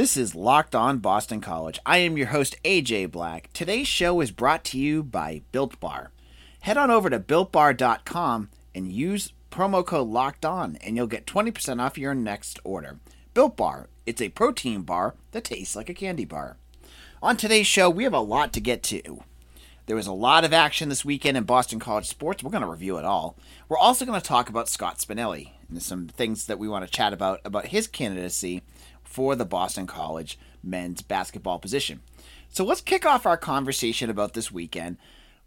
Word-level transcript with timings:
This 0.00 0.16
is 0.16 0.34
Locked 0.34 0.74
On 0.74 0.96
Boston 0.96 1.42
College. 1.42 1.78
I 1.84 1.98
am 1.98 2.16
your 2.16 2.28
host, 2.28 2.56
AJ 2.64 3.10
Black. 3.10 3.50
Today's 3.52 3.86
show 3.86 4.22
is 4.22 4.30
brought 4.30 4.64
to 4.64 4.78
you 4.78 5.02
by 5.02 5.42
Built 5.52 5.78
Bar. 5.78 6.10
Head 6.60 6.78
on 6.78 6.90
over 6.90 7.10
to 7.10 7.20
builtbar.com 7.20 8.48
and 8.74 8.90
use 8.90 9.34
promo 9.50 9.84
code 9.84 10.08
Locked 10.08 10.46
On, 10.46 10.76
and 10.76 10.96
you'll 10.96 11.06
get 11.06 11.26
20% 11.26 11.82
off 11.82 11.98
your 11.98 12.14
next 12.14 12.58
order. 12.64 12.98
Built 13.34 13.58
Bar, 13.58 13.90
it's 14.06 14.22
a 14.22 14.30
protein 14.30 14.84
bar 14.84 15.16
that 15.32 15.44
tastes 15.44 15.76
like 15.76 15.90
a 15.90 15.94
candy 15.94 16.24
bar. 16.24 16.56
On 17.22 17.36
today's 17.36 17.66
show, 17.66 17.90
we 17.90 18.04
have 18.04 18.14
a 18.14 18.20
lot 18.20 18.54
to 18.54 18.60
get 18.62 18.82
to. 18.84 19.22
There 19.84 19.96
was 19.96 20.06
a 20.06 20.12
lot 20.12 20.44
of 20.44 20.54
action 20.54 20.88
this 20.88 21.04
weekend 21.04 21.36
in 21.36 21.44
Boston 21.44 21.78
College 21.78 22.06
sports. 22.06 22.42
We're 22.42 22.50
going 22.52 22.62
to 22.62 22.70
review 22.70 22.96
it 22.96 23.04
all. 23.04 23.36
We're 23.68 23.76
also 23.76 24.06
going 24.06 24.18
to 24.18 24.26
talk 24.26 24.48
about 24.48 24.70
Scott 24.70 24.96
Spinelli 24.96 25.50
and 25.68 25.82
some 25.82 26.08
things 26.08 26.46
that 26.46 26.58
we 26.58 26.68
want 26.68 26.86
to 26.86 26.90
chat 26.90 27.12
about 27.12 27.40
about 27.44 27.66
his 27.66 27.86
candidacy 27.86 28.62
for 29.10 29.34
the 29.34 29.44
Boston 29.44 29.86
College 29.86 30.38
men's 30.62 31.02
basketball 31.02 31.58
position. 31.58 32.00
So 32.48 32.64
let's 32.64 32.80
kick 32.80 33.04
off 33.04 33.26
our 33.26 33.36
conversation 33.36 34.08
about 34.08 34.34
this 34.34 34.52
weekend 34.52 34.96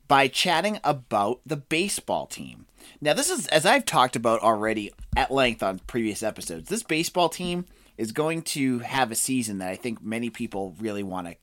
by 0.07 0.27
chatting 0.27 0.79
about 0.83 1.39
the 1.45 1.55
baseball 1.55 2.27
team. 2.27 2.67
Now, 2.99 3.13
this 3.13 3.29
is, 3.29 3.47
as 3.47 3.65
I've 3.65 3.85
talked 3.85 4.17
about 4.17 4.41
already 4.41 4.91
at 5.15 5.31
length 5.31 5.63
on 5.63 5.79
previous 5.87 6.21
episodes, 6.21 6.69
this 6.69 6.83
baseball 6.83 7.29
team 7.29 7.65
is 7.97 8.11
going 8.11 8.41
to 8.41 8.79
have 8.79 9.11
a 9.11 9.15
season 9.15 9.59
that 9.59 9.69
I 9.69 9.75
think 9.75 10.03
many 10.03 10.29
people 10.29 10.75
really 10.79 11.03
want 11.03 11.27
to 11.27 11.35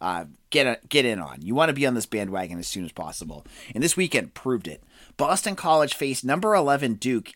uh, 0.00 0.24
get 0.50 0.66
a, 0.66 0.78
get 0.88 1.06
in 1.06 1.18
on. 1.18 1.40
You 1.40 1.54
want 1.54 1.70
to 1.70 1.74
be 1.74 1.86
on 1.86 1.94
this 1.94 2.04
bandwagon 2.04 2.58
as 2.58 2.68
soon 2.68 2.84
as 2.84 2.92
possible, 2.92 3.46
and 3.74 3.82
this 3.82 3.96
weekend 3.96 4.34
proved 4.34 4.68
it. 4.68 4.82
Boston 5.16 5.56
College 5.56 5.94
faced 5.94 6.24
number 6.24 6.54
11 6.54 6.94
Duke 6.94 7.32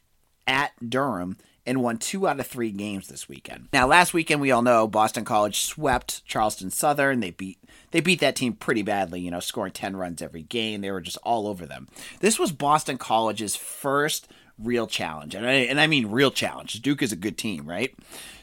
at 0.47 0.73
Durham 0.87 1.39
and 1.69 1.83
won 1.83 1.98
two 1.98 2.27
out 2.27 2.41
of 2.41 2.47
three 2.47 2.70
games 2.72 3.08
this 3.08 3.28
weekend. 3.28 3.69
Now, 3.72 3.86
last 3.86 4.14
weekend 4.14 4.41
we 4.41 4.50
all 4.50 4.62
know 4.62 4.88
Boston 4.88 5.24
College 5.24 5.61
swept 5.61 6.24
Charleston 6.24 6.70
Southern. 6.70 7.20
They 7.20 7.30
beat 7.30 7.58
they 7.91 8.00
beat 8.00 8.20
that 8.20 8.36
team 8.36 8.55
pretty 8.55 8.83
badly, 8.83 9.20
you 9.20 9.30
know, 9.30 9.41
scoring 9.41 9.72
10 9.72 9.96
runs 9.96 10.22
every 10.22 10.42
game. 10.42 10.80
They 10.80 10.91
were 10.91 11.00
just 11.00 11.19
all 11.22 11.46
over 11.46 11.66
them. 11.66 11.89
This 12.20 12.39
was 12.39 12.52
Boston 12.52 12.98
College's 12.98 13.55
first 13.55 14.28
real 14.58 14.86
challenge. 14.86 15.34
And 15.34 15.46
I, 15.46 15.52
and 15.52 15.80
I 15.80 15.86
mean 15.86 16.11
real 16.11 16.30
challenge. 16.30 16.80
Duke 16.80 17.02
is 17.02 17.12
a 17.12 17.16
good 17.16 17.39
team, 17.39 17.66
right? 17.66 17.94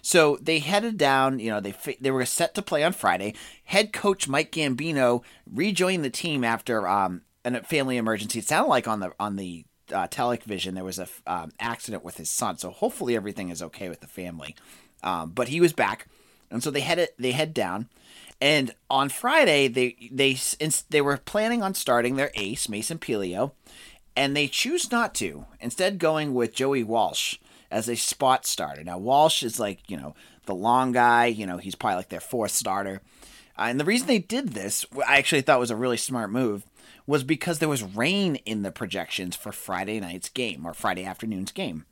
So 0.02 0.38
they 0.42 0.60
headed 0.60 0.98
down, 0.98 1.40
you 1.40 1.50
know, 1.50 1.60
they 1.60 1.74
they 2.00 2.12
were 2.12 2.26
set 2.26 2.54
to 2.56 2.62
play 2.62 2.84
on 2.84 2.94
Friday. 2.94 3.34
Head 3.66 3.92
coach 3.92 4.28
Mike 4.28 4.52
Gambino 4.52 5.24
rejoined 5.52 6.06
the 6.06 6.10
team 6.12 6.44
after 6.44 6.88
um, 6.88 7.24
a 7.44 7.64
family 7.64 7.98
emergency. 7.98 8.40
It 8.40 8.48
sounded 8.48 8.70
like 8.70 8.88
on 8.88 9.00
the 9.00 9.14
on 9.20 9.36
the 9.36 9.66
uh, 9.94 10.08
television 10.08 10.76
there 10.76 10.84
was 10.84 11.00
a 11.00 11.08
um, 11.28 11.52
accident 11.60 12.04
with 12.04 12.18
his 12.18 12.30
son, 12.30 12.58
so 12.58 12.72
hopefully 12.72 13.16
everything 13.16 13.50
is 13.50 13.62
okay 13.62 13.90
with 13.90 14.02
the 14.02 14.08
family. 14.08 14.56
Um, 15.04 15.32
but 15.32 15.50
he 15.50 15.62
was 15.62 15.74
back, 15.74 16.08
and 16.50 16.64
so 16.64 16.72
they 16.72 16.82
head 16.82 17.10
they 17.18 17.32
head 17.32 17.54
down. 17.54 17.90
And 18.42 18.74
on 18.90 19.10
Friday, 19.10 19.68
they 19.68 19.96
they 20.12 20.38
they 20.90 21.02
were 21.02 21.18
planning 21.18 21.64
on 21.64 21.74
starting 21.74 22.16
their 22.16 22.32
ace 22.36 22.68
Mason 22.68 23.00
Pelio, 23.00 23.52
and 24.16 24.36
they 24.36 24.48
choose 24.48 24.92
not 24.92 25.14
to. 25.16 25.46
Instead, 25.60 26.00
going 26.00 26.34
with 26.34 26.54
Joey 26.54 26.84
Walsh 26.84 27.38
as 27.72 27.90
a 27.90 27.96
spot 27.96 28.46
starter. 28.46 28.84
Now 28.84 28.98
Walsh 28.98 29.44
is 29.44 29.60
like 29.60 29.90
you 29.90 29.98
know 29.98 30.16
the 30.46 30.56
long 30.56 30.92
guy. 30.92 31.28
You 31.28 31.46
know 31.46 31.58
he's 31.58 31.76
probably 31.76 31.98
like 31.98 32.10
their 32.10 32.20
fourth 32.20 32.52
starter. 32.52 33.02
Uh, 33.58 33.68
and 33.70 33.80
the 33.80 33.86
reason 33.86 34.08
they 34.08 34.20
did 34.20 34.50
this, 34.50 34.86
I 35.08 35.18
actually 35.18 35.42
thought 35.42 35.60
was 35.60 35.72
a 35.72 35.78
really 35.78 35.98
smart 35.98 36.30
move, 36.30 36.66
was 37.08 37.24
because 37.24 37.60
there 37.60 37.70
was 37.70 37.84
rain 37.84 38.36
in 38.46 38.64
the 38.64 38.72
projections 38.72 39.36
for 39.36 39.52
Friday 39.52 40.00
night's 40.00 40.30
game 40.30 40.66
or 40.66 40.74
Friday 40.74 41.06
afternoon's 41.06 41.52
game. 41.52 41.86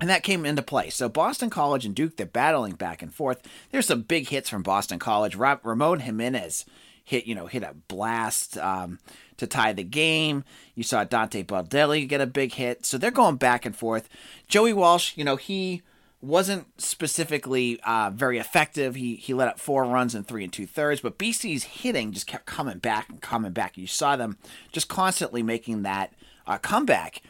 And 0.00 0.08
that 0.08 0.22
came 0.22 0.46
into 0.46 0.62
play. 0.62 0.88
So 0.88 1.08
Boston 1.08 1.50
College 1.50 1.84
and 1.84 1.94
Duke, 1.94 2.16
they're 2.16 2.26
battling 2.26 2.74
back 2.74 3.02
and 3.02 3.14
forth. 3.14 3.42
There's 3.70 3.86
some 3.86 4.02
big 4.02 4.28
hits 4.28 4.48
from 4.48 4.62
Boston 4.62 4.98
College. 4.98 5.36
Ramon 5.36 6.00
Jimenez 6.00 6.64
hit, 7.04 7.26
you 7.26 7.34
know, 7.34 7.46
hit 7.46 7.62
a 7.62 7.74
blast 7.88 8.56
um, 8.56 8.98
to 9.36 9.46
tie 9.46 9.74
the 9.74 9.84
game. 9.84 10.44
You 10.74 10.84
saw 10.84 11.04
Dante 11.04 11.42
Baldelli 11.42 12.08
get 12.08 12.22
a 12.22 12.26
big 12.26 12.54
hit. 12.54 12.86
So 12.86 12.96
they're 12.96 13.10
going 13.10 13.36
back 13.36 13.66
and 13.66 13.76
forth. 13.76 14.08
Joey 14.48 14.72
Walsh, 14.72 15.16
you 15.16 15.24
know, 15.24 15.36
he 15.36 15.82
wasn't 16.22 16.80
specifically 16.80 17.80
uh, 17.84 18.10
very 18.14 18.38
effective. 18.38 18.94
He 18.94 19.16
he 19.16 19.32
let 19.32 19.48
up 19.48 19.58
four 19.58 19.84
runs 19.84 20.14
in 20.14 20.24
three 20.24 20.44
and 20.44 20.52
two 20.52 20.66
thirds, 20.66 21.00
but 21.00 21.18
BC's 21.18 21.64
hitting 21.64 22.12
just 22.12 22.26
kept 22.26 22.46
coming 22.46 22.78
back 22.78 23.08
and 23.08 23.20
coming 23.20 23.52
back. 23.52 23.78
You 23.78 23.86
saw 23.86 24.16
them 24.16 24.36
just 24.72 24.88
constantly 24.88 25.42
making 25.42 25.82
that 25.82 26.12
uh, 26.46 26.58
comeback. 26.58 27.22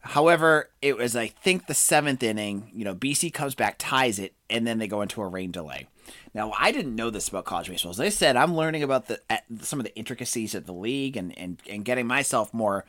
However, 0.00 0.70
it 0.80 0.96
was 0.96 1.14
I 1.14 1.26
think 1.26 1.66
the 1.66 1.74
seventh 1.74 2.22
inning. 2.22 2.70
You 2.74 2.84
know, 2.84 2.94
BC 2.94 3.32
comes 3.32 3.54
back, 3.54 3.76
ties 3.78 4.18
it, 4.18 4.34
and 4.48 4.66
then 4.66 4.78
they 4.78 4.88
go 4.88 5.02
into 5.02 5.20
a 5.20 5.26
rain 5.26 5.50
delay. 5.50 5.86
Now, 6.32 6.52
I 6.58 6.72
didn't 6.72 6.96
know 6.96 7.10
this 7.10 7.28
about 7.28 7.44
college 7.44 7.68
baseball. 7.68 7.90
As 7.90 8.00
I 8.00 8.08
said, 8.08 8.36
I'm 8.36 8.54
learning 8.54 8.82
about 8.82 9.08
the 9.08 9.20
some 9.60 9.78
of 9.78 9.84
the 9.84 9.94
intricacies 9.94 10.54
of 10.54 10.64
the 10.64 10.72
league 10.72 11.18
and 11.18 11.36
and, 11.38 11.60
and 11.68 11.84
getting 11.84 12.06
myself 12.06 12.54
more 12.54 12.86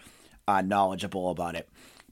uh, 0.47 0.61
knowledgeable 0.61 1.31
about 1.31 1.55
it 1.55 1.67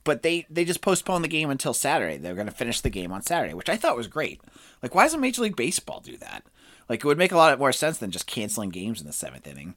but 0.08 0.22
they 0.22 0.46
they 0.48 0.64
just 0.64 0.80
postponed 0.80 1.22
the 1.22 1.28
game 1.28 1.50
until 1.50 1.74
Saturday. 1.74 2.16
They're 2.16 2.34
going 2.34 2.46
to 2.46 2.52
finish 2.54 2.80
the 2.80 2.88
game 2.88 3.12
on 3.12 3.20
Saturday, 3.20 3.52
which 3.52 3.68
I 3.68 3.76
thought 3.76 3.94
was 3.94 4.06
great. 4.06 4.40
Like, 4.82 4.94
why 4.94 5.02
doesn't 5.02 5.20
Major 5.20 5.42
League 5.42 5.54
Baseball 5.54 6.00
do 6.00 6.16
that? 6.16 6.44
Like, 6.88 7.00
it 7.00 7.04
would 7.04 7.18
make 7.18 7.30
a 7.30 7.36
lot 7.36 7.58
more 7.58 7.72
sense 7.72 7.98
than 7.98 8.10
just 8.10 8.26
canceling 8.26 8.70
games 8.70 9.02
in 9.02 9.06
the 9.06 9.12
seventh 9.12 9.46
inning. 9.46 9.74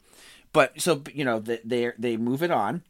But 0.54 0.80
so 0.80 1.04
you 1.14 1.26
know, 1.26 1.40
they 1.40 1.60
they 1.66 1.92
they 2.00 2.16
move 2.16 2.44
it 2.44 2.50
on. 2.50 2.84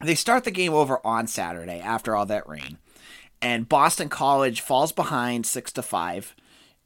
They 0.00 0.16
start 0.16 0.42
the 0.42 0.50
game 0.50 0.72
over 0.72 0.98
on 1.06 1.28
Saturday 1.28 1.78
after 1.78 2.16
all 2.16 2.26
that 2.26 2.48
rain, 2.48 2.78
and 3.40 3.68
Boston 3.68 4.08
College 4.08 4.60
falls 4.60 4.90
behind 4.90 5.46
six 5.46 5.70
to 5.74 5.82
five. 5.82 6.34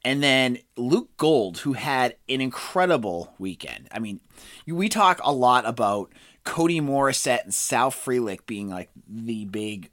And 0.05 0.23
then 0.23 0.59
Luke 0.77 1.17
Gold, 1.17 1.61
who 1.61 1.73
had 1.73 2.17
an 2.29 2.43
incredible 2.43 3.33
weekend. 3.39 3.89
I 3.91 3.99
mean, 3.99 4.21
we 4.67 4.91
talk 4.91 5.19
a 5.25 5.33
lot 5.33 5.65
about 5.65 6.13
Cody 6.45 6.81
Morissette 6.81 7.45
and 7.45 7.55
Sal 7.55 7.91
Frelick 7.91 8.47
being 8.47 8.69
like 8.69 8.91
the 9.09 9.45
big 9.47 9.91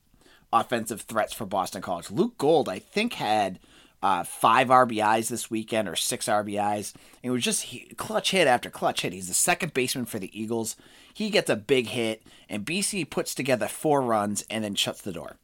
offensive 0.54 1.02
threats 1.02 1.34
for 1.34 1.46
Boston 1.46 1.82
College. 1.82 2.12
Luke 2.12 2.38
Gold, 2.38 2.68
I 2.68 2.80
think, 2.80 3.14
had 3.14 3.60
uh, 4.04 4.24
five 4.24 4.68
RBIs 4.68 5.30
this 5.30 5.50
weekend 5.50 5.88
or 5.88 5.96
six 5.96 6.28
RBIs. 6.28 6.94
And 7.24 7.30
It 7.30 7.32
was 7.32 7.44
just 7.44 7.64
he, 7.64 7.94
clutch 7.96 8.32
hit 8.32 8.48
after 8.48 8.70
clutch 8.70 9.02
hit. 9.02 9.14
He's 9.14 9.28
the 9.28 9.34
second 9.34 9.74
baseman 9.74 10.06
for 10.06 10.20
the 10.20 10.38
Eagles. 10.40 10.76
He 11.14 11.30
gets 11.30 11.50
a 11.50 11.56
big 11.56 11.88
hit, 11.88 12.24
and 12.50 12.66
BC 12.66 13.10
puts 13.10 13.36
together 13.36 13.68
four 13.68 14.02
runs 14.02 14.44
and 14.50 14.64
then 14.64 14.76
shuts 14.76 15.02
the 15.02 15.12
door. 15.12 15.38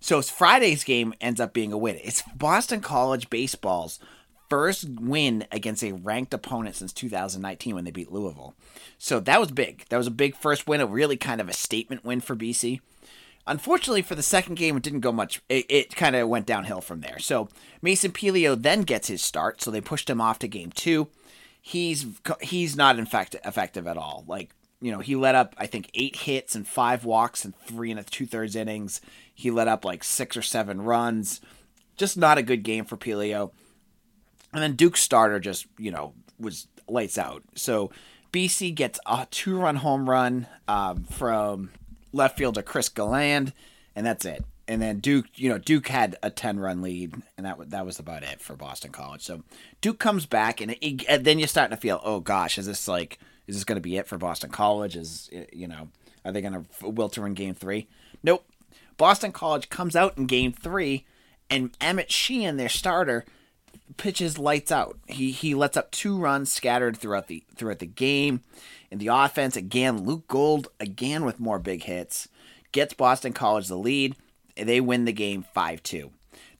So 0.00 0.22
Friday's 0.22 0.82
game 0.82 1.12
ends 1.20 1.40
up 1.40 1.52
being 1.52 1.72
a 1.72 1.78
win. 1.78 1.98
It's 2.02 2.22
Boston 2.34 2.80
College 2.80 3.28
baseball's 3.28 4.00
first 4.50 4.86
win 5.00 5.46
against 5.52 5.82
a 5.82 5.92
ranked 5.92 6.34
opponent 6.34 6.76
since 6.76 6.92
2019 6.92 7.74
when 7.74 7.84
they 7.84 7.90
beat 7.90 8.12
Louisville. 8.12 8.54
So 8.98 9.20
that 9.20 9.40
was 9.40 9.52
big. 9.52 9.86
That 9.88 9.96
was 9.96 10.08
a 10.08 10.12
big 10.12 10.34
first 10.36 10.66
win, 10.66 10.80
a 10.80 10.86
really 10.86 11.16
kind 11.16 11.40
of 11.40 11.48
a 11.48 11.54
statement 11.54 12.04
win 12.04 12.20
for 12.20 12.36
BC. 12.36 12.80
Unfortunately, 13.46 14.02
for 14.02 14.14
the 14.14 14.22
second 14.22 14.56
game, 14.56 14.76
it 14.76 14.82
didn't 14.82 15.00
go 15.00 15.12
much. 15.12 15.40
It, 15.48 15.64
it 15.68 15.96
kind 15.96 16.14
of 16.14 16.28
went 16.28 16.46
downhill 16.46 16.80
from 16.80 17.00
there. 17.00 17.18
So 17.18 17.48
Mason 17.80 18.12
Pelio 18.12 18.60
then 18.60 18.82
gets 18.82 19.08
his 19.08 19.22
start, 19.22 19.62
so 19.62 19.70
they 19.70 19.80
pushed 19.80 20.10
him 20.10 20.20
off 20.20 20.38
to 20.40 20.48
game 20.48 20.70
two. 20.72 21.08
He's 21.62 22.06
he's 22.40 22.76
not 22.76 22.98
in 22.98 23.06
fact 23.06 23.36
effective 23.44 23.86
at 23.86 23.96
all. 23.96 24.24
Like 24.26 24.50
you 24.80 24.92
know, 24.92 25.00
he 25.00 25.16
let 25.16 25.34
up 25.34 25.54
I 25.58 25.66
think 25.66 25.90
eight 25.94 26.16
hits 26.16 26.54
and 26.54 26.66
five 26.66 27.04
walks 27.04 27.44
and 27.44 27.54
three 27.66 27.90
and 27.90 28.00
a 28.00 28.02
two 28.02 28.26
thirds 28.26 28.56
innings. 28.56 29.00
He 29.34 29.50
let 29.50 29.68
up 29.68 29.84
like 29.84 30.04
six 30.04 30.36
or 30.36 30.42
seven 30.42 30.82
runs. 30.82 31.40
Just 31.96 32.16
not 32.16 32.38
a 32.38 32.42
good 32.42 32.62
game 32.62 32.84
for 32.84 32.96
Pelio. 32.96 33.52
And 34.52 34.62
then 34.62 34.74
Duke's 34.74 35.02
starter 35.02 35.38
just, 35.38 35.66
you 35.78 35.90
know, 35.90 36.12
was 36.38 36.66
lights 36.88 37.18
out. 37.18 37.42
So 37.54 37.90
BC 38.32 38.74
gets 38.74 38.98
a 39.06 39.26
two 39.30 39.58
run 39.58 39.76
home 39.76 40.08
run 40.08 40.46
um, 40.68 41.04
from 41.04 41.70
left 42.12 42.38
fielder 42.38 42.62
Chris 42.62 42.88
Galland, 42.88 43.52
and 43.94 44.06
that's 44.06 44.24
it. 44.24 44.44
And 44.68 44.80
then 44.80 45.00
Duke, 45.00 45.26
you 45.34 45.48
know, 45.48 45.58
Duke 45.58 45.88
had 45.88 46.16
a 46.22 46.30
ten 46.30 46.60
run 46.60 46.80
lead, 46.82 47.14
and 47.36 47.46
that 47.46 47.70
that 47.70 47.86
was 47.86 47.98
about 47.98 48.22
it 48.22 48.40
for 48.40 48.54
Boston 48.54 48.92
College. 48.92 49.22
So 49.22 49.42
Duke 49.80 49.98
comes 49.98 50.26
back, 50.26 50.60
and, 50.60 50.76
it, 50.80 51.04
and 51.08 51.24
then 51.24 51.38
you're 51.38 51.48
starting 51.48 51.76
to 51.76 51.80
feel, 51.80 52.00
oh 52.04 52.20
gosh, 52.20 52.56
is 52.56 52.66
this 52.66 52.86
like, 52.86 53.18
is 53.46 53.56
this 53.56 53.64
going 53.64 53.76
to 53.76 53.82
be 53.82 53.96
it 53.96 54.06
for 54.06 54.18
Boston 54.18 54.50
College? 54.50 54.96
Is 54.96 55.28
you 55.52 55.66
know, 55.66 55.88
are 56.24 56.32
they 56.32 56.40
going 56.40 56.52
to 56.52 56.60
wilter 56.82 57.26
in 57.26 57.34
Game 57.34 57.54
Three? 57.54 57.88
Nope. 58.22 58.44
Boston 58.96 59.32
College 59.32 59.70
comes 59.70 59.96
out 59.96 60.16
in 60.16 60.26
Game 60.26 60.52
Three, 60.52 61.04
and 61.48 61.76
Emmett 61.80 62.12
Sheehan, 62.12 62.56
their 62.56 62.68
starter, 62.68 63.24
pitches 63.96 64.38
lights 64.38 64.72
out. 64.72 64.98
He 65.06 65.30
he 65.32 65.54
lets 65.54 65.76
up 65.76 65.90
two 65.90 66.18
runs 66.18 66.52
scattered 66.52 66.96
throughout 66.96 67.28
the 67.28 67.44
throughout 67.54 67.78
the 67.78 67.86
game. 67.86 68.42
In 68.90 68.98
the 68.98 69.08
offense, 69.08 69.56
again, 69.56 70.04
Luke 70.04 70.26
Gold 70.26 70.68
again 70.80 71.24
with 71.24 71.38
more 71.38 71.58
big 71.58 71.84
hits 71.84 72.28
gets 72.72 72.94
Boston 72.94 73.32
College 73.32 73.68
the 73.68 73.76
lead. 73.76 74.16
They 74.56 74.80
win 74.80 75.04
the 75.04 75.12
game 75.12 75.44
5 75.54 75.82
2. 75.82 76.10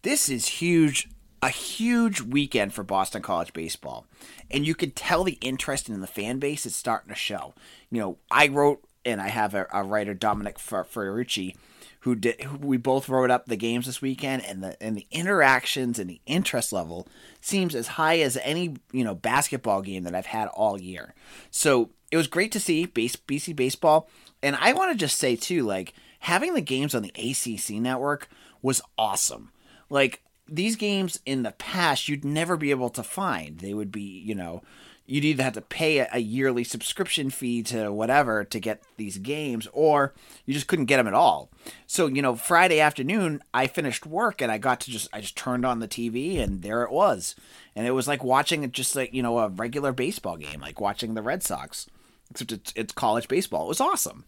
This 0.03 0.29
is 0.29 0.47
huge, 0.47 1.09
a 1.43 1.49
huge 1.51 2.21
weekend 2.21 2.73
for 2.73 2.83
Boston 2.83 3.23
College 3.23 3.53
baseball. 3.53 4.07
And 4.51 4.67
you 4.67 4.75
can 4.75 4.91
tell 4.91 5.25
the 5.25 5.39
interest 5.41 5.89
in 5.89 6.01
the 6.01 6.07
fan 6.07 6.39
base 6.39 6.65
is 6.65 6.75
starting 6.75 7.11
to 7.11 7.15
show. 7.15 7.55
You 7.91 8.01
know, 8.01 8.19
I 8.31 8.49
wrote, 8.49 8.83
and 9.05 9.21
I 9.21 9.29
have 9.29 9.55
a, 9.55 9.67
a 9.73 9.83
writer, 9.83 10.15
Dominic 10.15 10.59
Ferrucci, 10.59 11.57
who 12.01 12.15
did 12.15 12.41
who 12.43 12.57
we 12.59 12.77
both 12.77 13.09
wrote 13.09 13.31
up 13.31 13.47
the 13.47 13.57
games 13.57 13.87
this 13.87 14.03
weekend 14.03 14.45
and 14.45 14.63
the 14.63 14.83
and 14.83 14.97
the 14.97 15.07
interactions 15.11 15.99
and 15.99 16.09
the 16.09 16.21
interest 16.27 16.73
level 16.73 17.07
seems 17.41 17.75
as 17.75 17.89
high 17.89 18.19
as 18.21 18.39
any 18.43 18.77
you 18.93 19.05
know 19.05 19.15
basketball 19.15 19.83
game 19.83 20.05
that 20.05 20.15
I've 20.15 20.27
had 20.27 20.49
all 20.49 20.81
year. 20.81 21.15
So 21.51 21.91
it 22.11 22.17
was 22.17 22.27
great 22.27 22.53
to 22.53 22.61
see 22.61 22.87
base, 22.87 23.17
BC 23.17 23.55
baseball 23.55 24.09
and 24.43 24.57
I 24.57 24.73
want 24.73 24.93
to 24.93 24.99
just 24.99 25.19
say 25.19 25.37
too, 25.37 25.65
like 25.65 25.95
having 26.21 26.55
the 26.55 26.61
games 26.61 26.95
on 26.95 27.03
the 27.03 27.13
ACC 27.17 27.81
network 27.81 28.29
was 28.63 28.83
awesome. 28.97 29.53
Like 29.89 30.23
these 30.49 30.77
games 30.77 31.21
in 31.27 31.43
the 31.43 31.53
past, 31.53 32.09
you'd 32.09 32.25
never 32.25 32.57
be 32.57 32.71
able 32.71 32.91
to 32.91 33.03
find. 33.03 33.59
They 33.59 33.75
would 33.75 33.93
be, 33.93 34.03
you 34.03 34.35
know, 34.35 34.63
you'd 35.11 35.25
either 35.25 35.43
have 35.43 35.55
to 35.55 35.61
pay 35.61 35.99
a, 35.99 36.19
yearly 36.19 36.63
subscription 36.63 37.31
fee 37.31 37.63
to 37.65 37.93
whatever 37.93 38.45
to 38.45 38.61
get 38.61 38.83
these 38.97 39.19
games, 39.19 39.67
or 39.73 40.15
you 40.47 40.55
just 40.55 40.69
couldn't 40.69 40.85
get 40.85 40.99
them 40.99 41.09
at 41.09 41.15
all. 41.15 41.51
So, 41.87 42.07
you 42.07 42.23
know, 42.23 42.37
Friday 42.37 42.81
afternoon, 42.81 43.43
I 43.53 43.67
finished 43.67 44.07
work 44.07 44.41
and 44.41 44.53
I 44.53 44.59
got 44.59 44.81
to 44.83 44.91
just, 44.91 45.09
I 45.13 45.21
just 45.21 45.37
turned 45.37 45.67
on 45.67 45.81
the 45.81 45.89
TV 45.89 46.39
and 46.41 46.63
there 46.63 46.83
it 46.83 46.93
was. 46.93 47.35
And 47.75 47.87
it 47.87 47.91
was 47.91 48.07
like 48.07 48.23
watching 48.23 48.63
it 48.63 48.73
just 48.73 48.95
like, 48.95 49.13
you 49.13 49.23
know, 49.23 49.39
a 49.41 49.49
regular 49.49 49.93
baseball 49.93 50.37
game, 50.37 50.61
like 50.61 50.81
watching 50.81 51.15
the 51.15 51.23
Red 51.23 51.43
Sox 51.43 51.87
except 52.31 52.53
it's, 52.53 52.73
it's 52.77 52.93
college 52.93 53.29
baseball. 53.29 53.65
It 53.65 53.69
was 53.69 53.81
awesome. 53.81 54.25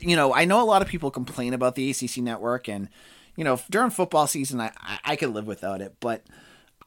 You 0.00 0.16
know, 0.16 0.32
I 0.32 0.46
know 0.46 0.62
a 0.62 0.64
lot 0.64 0.80
of 0.80 0.88
people 0.88 1.10
complain 1.10 1.52
about 1.52 1.74
the 1.74 1.90
ACC 1.90 2.18
network, 2.18 2.68
and 2.68 2.88
you 3.36 3.44
know, 3.44 3.60
during 3.68 3.90
football 3.90 4.26
season, 4.26 4.60
I 4.60 4.72
I, 4.80 4.98
I 5.04 5.16
could 5.16 5.34
live 5.34 5.46
without 5.46 5.82
it, 5.82 5.96
but 6.00 6.24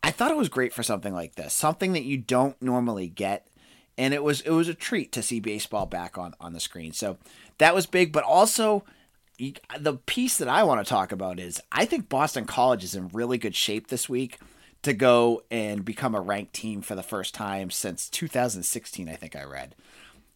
I 0.06 0.12
thought 0.12 0.30
it 0.30 0.38
was 0.38 0.50
great 0.50 0.72
for 0.72 0.84
something 0.84 1.16
like 1.16 1.34
this, 1.34 1.52
something 1.52 1.94
that 1.94 2.04
you 2.04 2.20
don't 2.20 2.62
normally 2.62 3.08
get, 3.08 3.48
and 3.98 4.14
it 4.14 4.24
was 4.24 4.42
it 4.42 4.52
was 4.52 4.68
a 4.68 4.76
treat 4.76 5.12
to 5.14 5.24
see 5.24 5.40
baseball 5.40 5.88
back 5.88 6.16
on 6.16 6.36
on 6.40 6.54
the 6.54 6.60
screen. 6.60 6.94
So 6.94 7.18
that 7.58 7.74
was 7.74 7.88
big, 7.88 8.14
but 8.14 8.24
also 8.24 8.84
the 9.80 9.96
piece 10.06 10.38
that 10.38 10.48
I 10.48 10.64
want 10.64 10.86
to 10.86 10.88
talk 10.88 11.12
about 11.12 11.40
is 11.40 11.60
I 11.72 11.86
think 11.86 12.08
Boston 12.08 12.46
College 12.46 12.84
is 12.84 12.94
in 12.94 13.08
really 13.14 13.40
good 13.40 13.56
shape 13.56 13.88
this 13.88 14.08
week 14.08 14.38
to 14.84 14.94
go 14.94 15.42
and 15.50 15.84
become 15.84 16.14
a 16.14 16.22
ranked 16.22 16.54
team 16.54 16.84
for 16.84 16.94
the 16.94 17.02
first 17.02 17.34
time 17.34 17.72
since 17.72 18.08
2016. 18.08 19.10
I 19.10 19.16
think 19.16 19.36
I 19.36 19.44
read. 19.44 19.74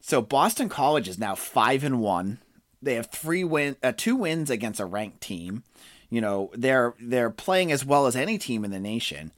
So 0.01 0.19
Boston 0.19 0.68
College 0.68 1.07
is 1.07 1.19
now 1.19 1.36
five 1.36 1.83
and 1.83 2.01
one. 2.01 2.39
They 2.81 2.95
have 2.95 3.12
three 3.12 3.44
win, 3.44 3.75
uh, 3.83 3.94
two 3.95 4.16
wins 4.16 4.50
against 4.50 4.80
a 4.80 4.86
ranked 4.86 5.21
team. 5.21 5.62
You 6.10 6.21
know 6.21 6.50
they're 6.56 6.95
they're 7.00 7.30
playing 7.30 7.71
as 7.71 7.86
well 7.86 8.07
as 8.07 8.16
any 8.16 8.39
team 8.39 8.66
in 8.66 8.71
the 8.71 8.80
nation. 8.80 9.31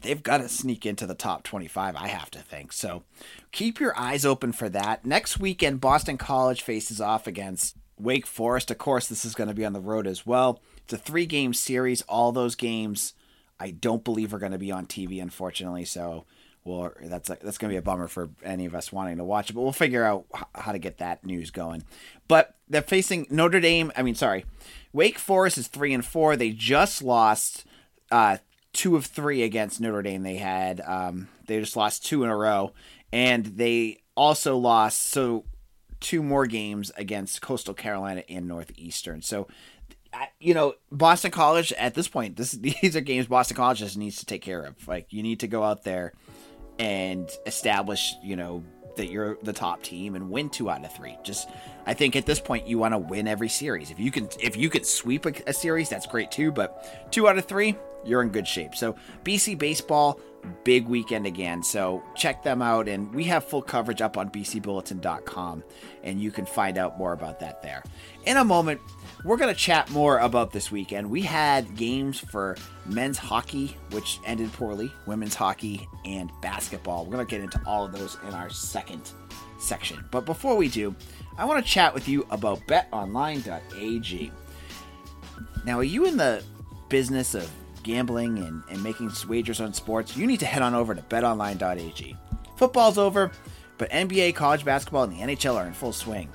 They've 0.00 0.22
got 0.22 0.38
to 0.38 0.48
sneak 0.48 0.86
into 0.86 1.06
the 1.06 1.14
top 1.14 1.42
25, 1.42 1.96
I 1.96 2.08
have 2.08 2.30
to 2.32 2.38
think. 2.38 2.72
So 2.72 3.02
keep 3.50 3.80
your 3.80 3.98
eyes 3.98 4.24
open 4.24 4.52
for 4.52 4.68
that. 4.68 5.04
Next 5.04 5.40
weekend, 5.40 5.80
Boston 5.80 6.16
College 6.16 6.62
faces 6.62 7.00
off 7.00 7.26
against 7.26 7.76
Wake 7.98 8.26
Forest. 8.26 8.70
Of 8.70 8.78
course, 8.78 9.08
this 9.08 9.24
is 9.24 9.34
going 9.34 9.48
to 9.48 9.54
be 9.54 9.64
on 9.64 9.72
the 9.72 9.80
road 9.80 10.06
as 10.06 10.24
well. 10.24 10.60
It's 10.84 10.92
a 10.92 10.98
three 10.98 11.26
game 11.26 11.52
series. 11.52 12.02
All 12.02 12.30
those 12.30 12.54
games, 12.54 13.14
I 13.58 13.70
don't 13.72 14.04
believe, 14.04 14.32
are 14.32 14.38
going 14.38 14.52
to 14.52 14.58
be 14.58 14.70
on 14.70 14.86
TV, 14.86 15.20
unfortunately. 15.20 15.84
So 15.84 16.24
well, 16.68 16.92
that's 17.00 17.30
a, 17.30 17.38
that's 17.40 17.56
going 17.56 17.70
to 17.70 17.74
be 17.74 17.78
a 17.78 17.82
bummer 17.82 18.08
for 18.08 18.28
any 18.44 18.66
of 18.66 18.74
us 18.74 18.92
wanting 18.92 19.16
to 19.16 19.24
watch 19.24 19.50
it, 19.50 19.54
but 19.54 19.62
we'll 19.62 19.72
figure 19.72 20.04
out 20.04 20.26
how 20.54 20.72
to 20.72 20.78
get 20.78 20.98
that 20.98 21.24
news 21.24 21.50
going. 21.50 21.82
But 22.28 22.56
they're 22.68 22.82
facing 22.82 23.26
Notre 23.30 23.60
Dame. 23.60 23.90
I 23.96 24.02
mean, 24.02 24.14
sorry, 24.14 24.44
Wake 24.92 25.18
Forest 25.18 25.58
is 25.58 25.68
three 25.68 25.94
and 25.94 26.04
four. 26.04 26.36
They 26.36 26.50
just 26.50 27.02
lost 27.02 27.64
uh, 28.10 28.38
two 28.78 28.94
of 28.94 29.06
three 29.06 29.42
against 29.42 29.80
Notre 29.80 30.02
Dame. 30.02 30.22
They 30.22 30.36
had 30.36 30.80
um, 30.80 31.26
they 31.48 31.58
just 31.58 31.76
lost 31.76 32.06
two 32.06 32.22
in 32.22 32.30
a 32.30 32.36
row, 32.36 32.72
and 33.12 33.44
they 33.44 34.02
also 34.14 34.56
lost 34.56 35.08
so 35.08 35.44
two 35.98 36.22
more 36.22 36.46
games 36.46 36.92
against 36.96 37.42
Coastal 37.42 37.74
Carolina 37.74 38.22
and 38.28 38.46
Northeastern. 38.46 39.20
So 39.20 39.48
you 40.38 40.54
know, 40.54 40.74
Boston 40.92 41.32
College 41.32 41.72
at 41.72 41.94
this 41.94 42.06
point, 42.06 42.36
this 42.36 42.52
these 42.82 42.94
are 42.94 43.00
games 43.00 43.26
Boston 43.26 43.56
College 43.56 43.80
just 43.80 43.96
needs 43.96 44.18
to 44.18 44.26
take 44.26 44.42
care 44.42 44.62
of. 44.62 44.86
Like 44.86 45.12
you 45.12 45.24
need 45.24 45.40
to 45.40 45.48
go 45.48 45.64
out 45.64 45.82
there 45.82 46.12
and 46.78 47.28
establish, 47.46 48.14
you 48.22 48.36
know, 48.36 48.62
that 48.98 49.08
you're 49.10 49.38
the 49.42 49.52
top 49.52 49.82
team 49.82 50.14
and 50.14 50.30
win 50.30 50.50
two 50.50 50.70
out 50.70 50.84
of 50.84 50.92
three. 50.92 51.16
Just, 51.24 51.48
I 51.86 51.94
think 51.94 52.14
at 52.14 52.26
this 52.26 52.38
point 52.38 52.68
you 52.68 52.78
want 52.78 52.92
to 52.92 52.98
win 52.98 53.26
every 53.26 53.48
series. 53.48 53.90
If 53.90 53.98
you 53.98 54.10
can, 54.10 54.28
if 54.38 54.56
you 54.56 54.68
could 54.68 54.86
sweep 54.86 55.26
a, 55.26 55.32
a, 55.46 55.52
series, 55.52 55.88
that's 55.88 56.06
great 56.06 56.30
too. 56.30 56.52
But 56.52 57.10
two 57.10 57.28
out 57.28 57.38
of 57.38 57.46
three, 57.46 57.74
you're 58.04 58.22
in 58.22 58.28
good 58.28 58.46
shape. 58.46 58.74
So 58.74 58.94
BC 59.24 59.58
baseball, 59.58 60.20
big 60.64 60.86
weekend 60.86 61.26
again. 61.26 61.62
So 61.62 62.02
check 62.14 62.42
them 62.42 62.62
out, 62.62 62.88
and 62.88 63.12
we 63.14 63.24
have 63.24 63.44
full 63.44 63.62
coverage 63.62 64.00
up 64.00 64.16
on 64.16 64.30
BCBulletin.com, 64.30 65.64
and 66.02 66.20
you 66.20 66.30
can 66.30 66.46
find 66.46 66.78
out 66.78 66.98
more 66.98 67.12
about 67.12 67.40
that 67.40 67.62
there. 67.62 67.82
In 68.24 68.36
a 68.36 68.44
moment, 68.44 68.80
we're 69.24 69.36
going 69.36 69.52
to 69.52 69.58
chat 69.58 69.90
more 69.90 70.18
about 70.18 70.52
this 70.52 70.70
weekend. 70.70 71.10
We 71.10 71.22
had 71.22 71.76
games 71.76 72.18
for 72.20 72.56
men's 72.86 73.18
hockey, 73.18 73.76
which 73.90 74.20
ended 74.24 74.52
poorly, 74.52 74.92
women's 75.06 75.34
hockey, 75.34 75.88
and 76.04 76.30
basketball. 76.40 77.04
We're 77.04 77.14
going 77.14 77.26
to 77.26 77.30
get 77.30 77.40
into 77.42 77.60
all 77.66 77.84
of 77.84 77.92
those 77.92 78.16
in 78.26 78.34
our 78.34 78.48
second 78.50 79.10
section. 79.58 80.04
But 80.10 80.24
before 80.24 80.56
we 80.56 80.68
do, 80.68 80.94
I 81.36 81.44
want 81.44 81.64
to 81.64 81.70
chat 81.70 81.92
with 81.92 82.08
you 82.08 82.26
about 82.30 82.60
betonline.ag. 82.66 84.32
Now, 85.64 85.78
are 85.78 85.84
you 85.84 86.06
in 86.06 86.16
the 86.16 86.42
business 86.88 87.34
of 87.34 87.50
gambling 87.82 88.38
and, 88.38 88.62
and 88.70 88.82
making 88.82 89.10
wagers 89.28 89.60
on 89.60 89.74
sports? 89.74 90.16
You 90.16 90.26
need 90.26 90.40
to 90.40 90.46
head 90.46 90.62
on 90.62 90.74
over 90.74 90.94
to 90.94 91.02
betonline.ag. 91.02 92.16
Football's 92.56 92.98
over, 92.98 93.30
but 93.78 93.90
NBA, 93.90 94.34
college 94.34 94.64
basketball, 94.64 95.04
and 95.04 95.12
the 95.12 95.20
NHL 95.20 95.56
are 95.56 95.66
in 95.66 95.72
full 95.72 95.92
swing. 95.92 96.28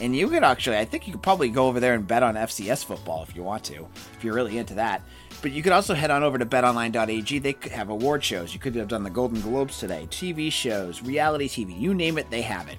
And 0.00 0.14
you 0.14 0.28
could 0.28 0.44
actually, 0.44 0.76
I 0.76 0.84
think 0.84 1.06
you 1.06 1.12
could 1.12 1.22
probably 1.22 1.48
go 1.48 1.66
over 1.68 1.80
there 1.80 1.94
and 1.94 2.06
bet 2.06 2.22
on 2.22 2.34
FCS 2.34 2.84
football 2.84 3.22
if 3.22 3.34
you 3.34 3.42
want 3.42 3.64
to, 3.64 3.88
if 4.16 4.22
you're 4.22 4.34
really 4.34 4.58
into 4.58 4.74
that. 4.74 5.02
But 5.40 5.52
you 5.52 5.62
could 5.62 5.72
also 5.72 5.94
head 5.94 6.10
on 6.10 6.22
over 6.22 6.38
to 6.38 6.46
betonline.ag. 6.46 7.38
They 7.38 7.56
have 7.70 7.88
award 7.88 8.22
shows. 8.22 8.52
You 8.52 8.60
could 8.60 8.74
have 8.74 8.88
done 8.88 9.04
the 9.04 9.10
Golden 9.10 9.40
Globes 9.40 9.78
today, 9.78 10.06
TV 10.10 10.52
shows, 10.52 11.02
reality 11.02 11.48
TV, 11.48 11.78
you 11.78 11.94
name 11.94 12.18
it, 12.18 12.30
they 12.30 12.42
have 12.42 12.68
it. 12.68 12.78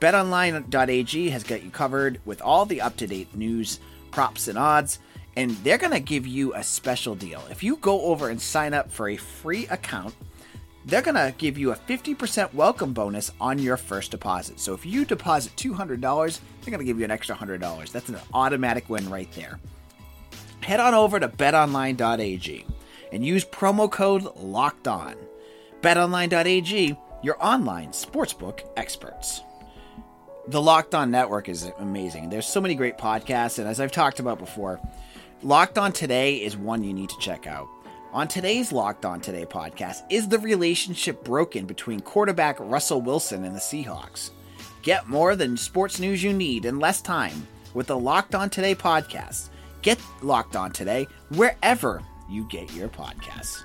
BetOnline.ag 0.00 1.30
has 1.30 1.42
got 1.42 1.62
you 1.62 1.70
covered 1.70 2.20
with 2.24 2.42
all 2.42 2.66
the 2.66 2.80
up 2.80 2.96
to 2.96 3.06
date 3.06 3.34
news, 3.34 3.80
props, 4.10 4.46
and 4.46 4.58
odds, 4.58 4.98
and 5.36 5.50
they're 5.58 5.78
going 5.78 5.92
to 5.92 6.00
give 6.00 6.26
you 6.26 6.54
a 6.54 6.62
special 6.62 7.14
deal. 7.14 7.42
If 7.50 7.62
you 7.62 7.76
go 7.76 8.02
over 8.02 8.28
and 8.28 8.40
sign 8.40 8.74
up 8.74 8.90
for 8.90 9.08
a 9.08 9.16
free 9.16 9.66
account, 9.68 10.14
they're 10.86 11.02
going 11.02 11.16
to 11.16 11.34
give 11.36 11.58
you 11.58 11.72
a 11.72 11.76
50% 11.76 12.54
welcome 12.54 12.92
bonus 12.92 13.32
on 13.40 13.58
your 13.58 13.76
first 13.76 14.12
deposit. 14.12 14.60
So 14.60 14.72
if 14.72 14.86
you 14.86 15.04
deposit 15.04 15.54
$200, 15.56 16.00
they're 16.00 16.70
going 16.70 16.78
to 16.78 16.84
give 16.84 16.98
you 16.98 17.04
an 17.04 17.10
extra 17.10 17.34
$100. 17.34 17.90
That's 17.90 18.08
an 18.08 18.18
automatic 18.32 18.88
win 18.88 19.10
right 19.10 19.30
there. 19.32 19.58
Head 20.62 20.80
on 20.80 20.94
over 20.94 21.18
to 21.18 21.28
betonline.ag 21.28 22.64
and 23.12 23.26
use 23.26 23.44
promo 23.44 23.90
code 23.90 24.28
LOCKED 24.36 24.88
ON. 24.88 25.16
BetOnline.ag, 25.80 26.96
your 27.22 27.36
online 27.44 27.88
sportsbook 27.88 28.60
experts. 28.76 29.42
The 30.48 30.62
Locked 30.62 30.94
On 30.94 31.10
Network 31.10 31.48
is 31.48 31.70
amazing. 31.78 32.30
There's 32.30 32.46
so 32.46 32.60
many 32.60 32.76
great 32.76 32.96
podcasts, 32.96 33.58
and 33.58 33.66
as 33.66 33.80
I've 33.80 33.90
talked 33.90 34.20
about 34.20 34.38
before, 34.38 34.80
Locked 35.42 35.78
On 35.78 35.92
Today 35.92 36.36
is 36.36 36.56
one 36.56 36.84
you 36.84 36.94
need 36.94 37.10
to 37.10 37.18
check 37.18 37.48
out. 37.48 37.68
On 38.16 38.26
today's 38.26 38.72
Locked 38.72 39.04
On 39.04 39.20
Today 39.20 39.44
podcast, 39.44 40.02
is 40.08 40.26
the 40.26 40.38
relationship 40.38 41.22
broken 41.22 41.66
between 41.66 42.00
quarterback 42.00 42.56
Russell 42.58 43.02
Wilson 43.02 43.44
and 43.44 43.54
the 43.54 43.60
Seahawks? 43.60 44.30
Get 44.80 45.06
more 45.06 45.36
than 45.36 45.58
sports 45.58 46.00
news 46.00 46.22
you 46.22 46.32
need 46.32 46.64
in 46.64 46.80
less 46.80 47.02
time 47.02 47.46
with 47.74 47.88
the 47.88 47.98
Locked 47.98 48.34
On 48.34 48.48
Today 48.48 48.74
podcast. 48.74 49.50
Get 49.82 50.00
Locked 50.22 50.56
On 50.56 50.72
Today 50.72 51.06
wherever 51.34 52.02
you 52.26 52.48
get 52.48 52.72
your 52.72 52.88
podcasts. 52.88 53.62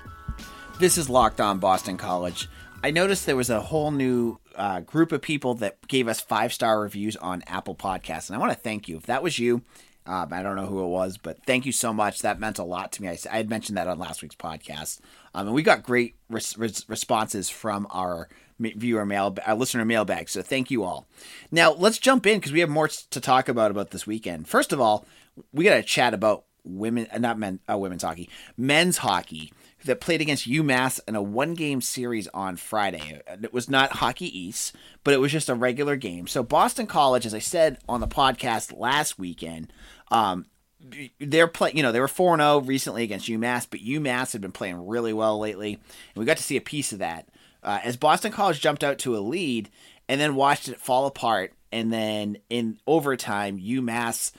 This 0.78 0.98
is 0.98 1.08
Locked 1.08 1.40
On 1.40 1.58
Boston 1.58 1.96
College. 1.96 2.46
I 2.84 2.90
noticed 2.90 3.24
there 3.24 3.36
was 3.36 3.48
a 3.48 3.62
whole 3.62 3.90
new 3.90 4.38
uh, 4.54 4.80
group 4.80 5.12
of 5.12 5.22
people 5.22 5.54
that 5.54 5.88
gave 5.88 6.08
us 6.08 6.20
five 6.20 6.52
star 6.52 6.78
reviews 6.78 7.16
on 7.16 7.42
Apple 7.46 7.74
Podcasts, 7.74 8.28
and 8.28 8.36
I 8.36 8.38
want 8.38 8.52
to 8.52 8.58
thank 8.58 8.86
you. 8.86 8.98
If 8.98 9.06
that 9.06 9.22
was 9.22 9.38
you, 9.38 9.62
um, 10.06 10.32
I 10.32 10.42
don't 10.42 10.56
know 10.56 10.66
who 10.66 10.82
it 10.84 10.88
was, 10.88 11.16
but 11.16 11.44
thank 11.46 11.64
you 11.64 11.72
so 11.72 11.92
much. 11.92 12.22
That 12.22 12.40
meant 12.40 12.58
a 12.58 12.64
lot 12.64 12.92
to 12.92 13.02
me. 13.02 13.08
I, 13.08 13.18
I 13.30 13.36
had 13.36 13.50
mentioned 13.50 13.76
that 13.78 13.86
on 13.86 13.98
last 13.98 14.22
week's 14.22 14.34
podcast, 14.34 15.00
um, 15.34 15.46
and 15.46 15.54
we 15.54 15.62
got 15.62 15.82
great 15.82 16.16
res- 16.28 16.58
res- 16.58 16.88
responses 16.88 17.48
from 17.48 17.86
our 17.90 18.28
viewer 18.58 19.06
mail, 19.06 19.36
our 19.46 19.54
listener 19.54 19.84
mailbag. 19.84 20.28
So 20.28 20.42
thank 20.42 20.70
you 20.70 20.82
all. 20.84 21.06
Now 21.50 21.72
let's 21.72 21.98
jump 21.98 22.26
in 22.26 22.38
because 22.38 22.52
we 22.52 22.60
have 22.60 22.68
more 22.68 22.88
to 22.88 23.20
talk 23.20 23.48
about 23.48 23.70
about 23.70 23.90
this 23.90 24.06
weekend. 24.06 24.48
First 24.48 24.72
of 24.72 24.80
all, 24.80 25.06
we 25.52 25.64
got 25.64 25.76
to 25.76 25.82
chat 25.82 26.14
about 26.14 26.44
women, 26.64 27.06
uh, 27.12 27.18
not 27.18 27.38
men, 27.38 27.60
uh, 27.70 27.78
women's 27.78 28.02
hockey, 28.02 28.28
men's 28.56 28.98
hockey 28.98 29.52
that 29.84 30.00
played 30.00 30.20
against 30.20 30.48
UMass 30.48 31.00
in 31.06 31.16
a 31.16 31.22
one 31.22 31.54
game 31.54 31.80
series 31.80 32.28
on 32.28 32.56
Friday. 32.56 33.20
It 33.42 33.52
was 33.52 33.68
not 33.68 33.92
Hockey 33.92 34.38
East, 34.38 34.74
but 35.04 35.14
it 35.14 35.20
was 35.20 35.32
just 35.32 35.48
a 35.48 35.54
regular 35.54 35.96
game. 35.96 36.26
So 36.26 36.42
Boston 36.42 36.86
College, 36.86 37.26
as 37.26 37.34
I 37.34 37.38
said 37.38 37.78
on 37.88 38.00
the 38.00 38.08
podcast 38.08 38.78
last 38.78 39.18
weekend, 39.18 39.72
um, 40.10 40.46
they're 41.20 41.48
playing, 41.48 41.76
you 41.76 41.82
know, 41.82 41.92
they 41.92 42.00
were 42.00 42.08
4 42.08 42.36
0 42.36 42.60
recently 42.60 43.02
against 43.02 43.28
UMass, 43.28 43.66
but 43.68 43.80
UMass 43.80 44.32
had 44.32 44.40
been 44.40 44.52
playing 44.52 44.86
really 44.86 45.12
well 45.12 45.38
lately. 45.38 45.74
And 45.74 46.16
we 46.16 46.24
got 46.24 46.36
to 46.36 46.42
see 46.42 46.56
a 46.56 46.62
piece 46.62 46.92
of 46.92 46.98
that. 46.98 47.28
Uh, 47.62 47.78
as 47.84 47.96
Boston 47.96 48.32
College 48.32 48.60
jumped 48.60 48.82
out 48.82 48.98
to 48.98 49.16
a 49.16 49.20
lead 49.20 49.70
and 50.08 50.20
then 50.20 50.34
watched 50.34 50.68
it 50.68 50.80
fall 50.80 51.06
apart. 51.06 51.52
And 51.70 51.92
then 51.92 52.38
in 52.50 52.78
overtime, 52.86 53.58
UMass 53.58 54.32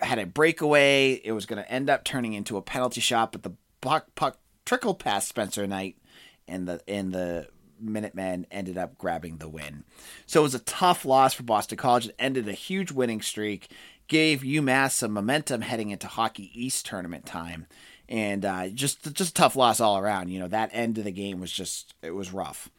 had 0.00 0.18
a 0.18 0.26
breakaway. 0.26 1.12
It 1.12 1.32
was 1.32 1.46
going 1.46 1.62
to 1.62 1.70
end 1.70 1.88
up 1.88 2.04
turning 2.04 2.32
into 2.32 2.56
a 2.56 2.62
penalty 2.62 3.00
shot, 3.00 3.32
but 3.32 3.42
the 3.42 3.52
puck, 3.80 4.08
puck 4.14 4.38
trickled 4.66 4.98
past 4.98 5.28
Spencer 5.28 5.66
Knight, 5.66 5.96
and 6.46 6.68
the 6.68 6.82
and 6.86 7.12
the 7.12 7.48
Minutemen 7.80 8.46
ended 8.50 8.78
up 8.78 8.98
grabbing 8.98 9.38
the 9.38 9.48
win. 9.48 9.84
So 10.26 10.40
it 10.40 10.44
was 10.44 10.54
a 10.54 10.60
tough 10.60 11.04
loss 11.04 11.34
for 11.34 11.42
Boston 11.42 11.78
College. 11.78 12.06
It 12.06 12.16
ended 12.18 12.48
a 12.48 12.52
huge 12.52 12.90
winning 12.90 13.20
streak, 13.22 13.70
gave 14.08 14.40
UMass 14.40 14.92
some 14.92 15.12
momentum 15.12 15.60
heading 15.60 15.90
into 15.90 16.06
Hockey 16.06 16.50
East 16.54 16.86
tournament 16.86 17.26
time, 17.26 17.66
and 18.08 18.44
uh, 18.44 18.68
just 18.68 19.14
just 19.14 19.30
a 19.30 19.34
tough 19.34 19.56
loss 19.56 19.80
all 19.80 19.98
around. 19.98 20.28
You 20.28 20.40
know 20.40 20.48
that 20.48 20.70
end 20.72 20.98
of 20.98 21.04
the 21.04 21.12
game 21.12 21.40
was 21.40 21.52
just 21.52 21.94
it 22.02 22.12
was 22.12 22.32
rough. 22.32 22.70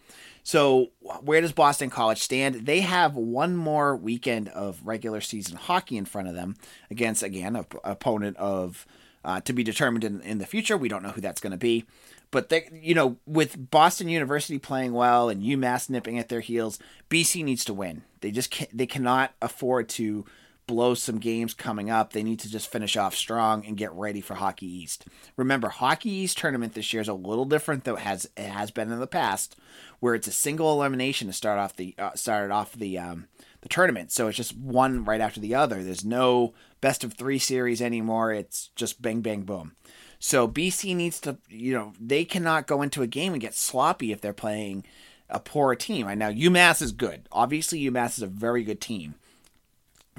So 0.44 0.92
where 1.22 1.42
does 1.42 1.52
Boston 1.52 1.90
College 1.90 2.22
stand? 2.22 2.66
They 2.66 2.80
have 2.80 3.16
one 3.16 3.58
more 3.58 3.98
weekend 3.98 4.48
of 4.48 4.80
regular 4.86 5.20
season 5.20 5.58
hockey 5.58 5.98
in 5.98 6.06
front 6.06 6.30
of 6.30 6.36
them 6.36 6.56
against 6.90 7.22
again 7.22 7.56
a 7.56 7.66
opponent 7.84 8.38
of 8.38 8.86
uh, 9.24 9.42
to 9.42 9.54
be 9.54 9.64
determined 9.64 10.04
in, 10.04 10.22
in 10.22 10.38
the 10.38 10.46
future. 10.46 10.78
We 10.78 10.90
don't 10.90 11.04
know 11.04 11.10
who 11.10 11.22
that's 11.22 11.42
going 11.42 11.52
to 11.52 11.58
be. 11.58 11.86
But 12.30 12.50
they, 12.50 12.70
you 12.74 12.94
know, 12.94 13.18
with 13.26 13.72
Boston 13.72 14.10
University 14.10 14.60
playing 14.60 14.94
well 14.94 15.30
and 15.30 15.42
UMass 15.42 15.90
nipping 15.90 16.20
at 16.20 16.30
their 16.30 16.42
heels, 16.42 16.78
BC 17.10 17.44
needs 17.44 17.64
to 17.66 17.74
win. 17.74 18.04
They 18.22 18.32
just 18.32 18.52
can't, 18.52 18.76
they 18.76 18.86
cannot 18.86 19.34
afford 19.42 19.88
to 19.90 20.26
blow 20.68 20.94
some 20.94 21.18
games 21.18 21.54
coming 21.54 21.90
up. 21.90 22.12
They 22.12 22.24
need 22.24 22.40
to 22.42 22.52
just 22.52 22.70
finish 22.70 22.98
off 22.98 23.16
strong 23.16 23.66
and 23.66 23.78
get 23.78 23.94
ready 23.94 24.20
for 24.20 24.36
Hockey 24.36 24.66
East. 24.66 25.06
Remember, 25.38 25.70
Hockey 25.70 26.10
East 26.10 26.38
tournament 26.38 26.74
this 26.74 26.92
year 26.92 27.02
is 27.02 27.08
a 27.08 27.14
little 27.14 27.46
different 27.46 27.86
than 27.86 27.96
it 27.96 28.02
has 28.02 28.30
it 28.36 28.50
has 28.50 28.70
been 28.70 28.92
in 28.92 29.00
the 29.00 29.08
past, 29.08 29.56
where 30.02 30.14
it's 30.14 30.28
a 30.28 30.34
single 30.34 30.74
elimination 30.74 31.28
to 31.28 31.34
start 31.34 31.58
off 31.58 31.76
the 31.76 31.96
uh, 31.98 32.14
started 32.16 32.54
off 32.54 32.74
the 32.74 33.00
um, 33.00 33.28
the 33.68 33.74
tournament. 33.74 34.12
So 34.12 34.28
it's 34.28 34.38
just 34.38 34.58
one 34.58 35.04
right 35.04 35.22
after 35.22 35.40
the 35.40 35.56
other. 35.56 35.84
There's 35.84 36.06
no 36.06 36.54
best 36.82 37.04
of 37.04 37.14
three 37.14 37.40
series 37.40 37.82
anymore. 37.82 38.34
It's 38.34 38.70
just 38.76 39.02
bang, 39.02 39.22
bang, 39.22 39.42
boom. 39.42 39.76
So 40.20 40.48
BC 40.48 40.96
needs 40.96 41.20
to, 41.22 41.38
you 41.50 41.74
know, 41.74 41.94
they 42.00 42.26
cannot 42.26 42.68
go 42.68 42.82
into 42.82 43.04
a 43.04 43.08
game 43.08 43.34
and 43.34 43.42
get 43.42 43.54
sloppy 43.54 44.12
if 44.12 44.22
they're 44.22 44.34
playing 44.34 44.84
a 45.30 45.40
poor 45.40 45.76
team. 45.76 46.08
I 46.08 46.16
know 46.16 46.32
UMass 46.32 46.82
is 46.82 46.92
good. 46.92 47.28
Obviously, 47.32 47.82
UMass 47.82 48.18
is 48.18 48.24
a 48.24 48.28
very 48.28 48.64
good 48.64 48.82
team 48.82 49.16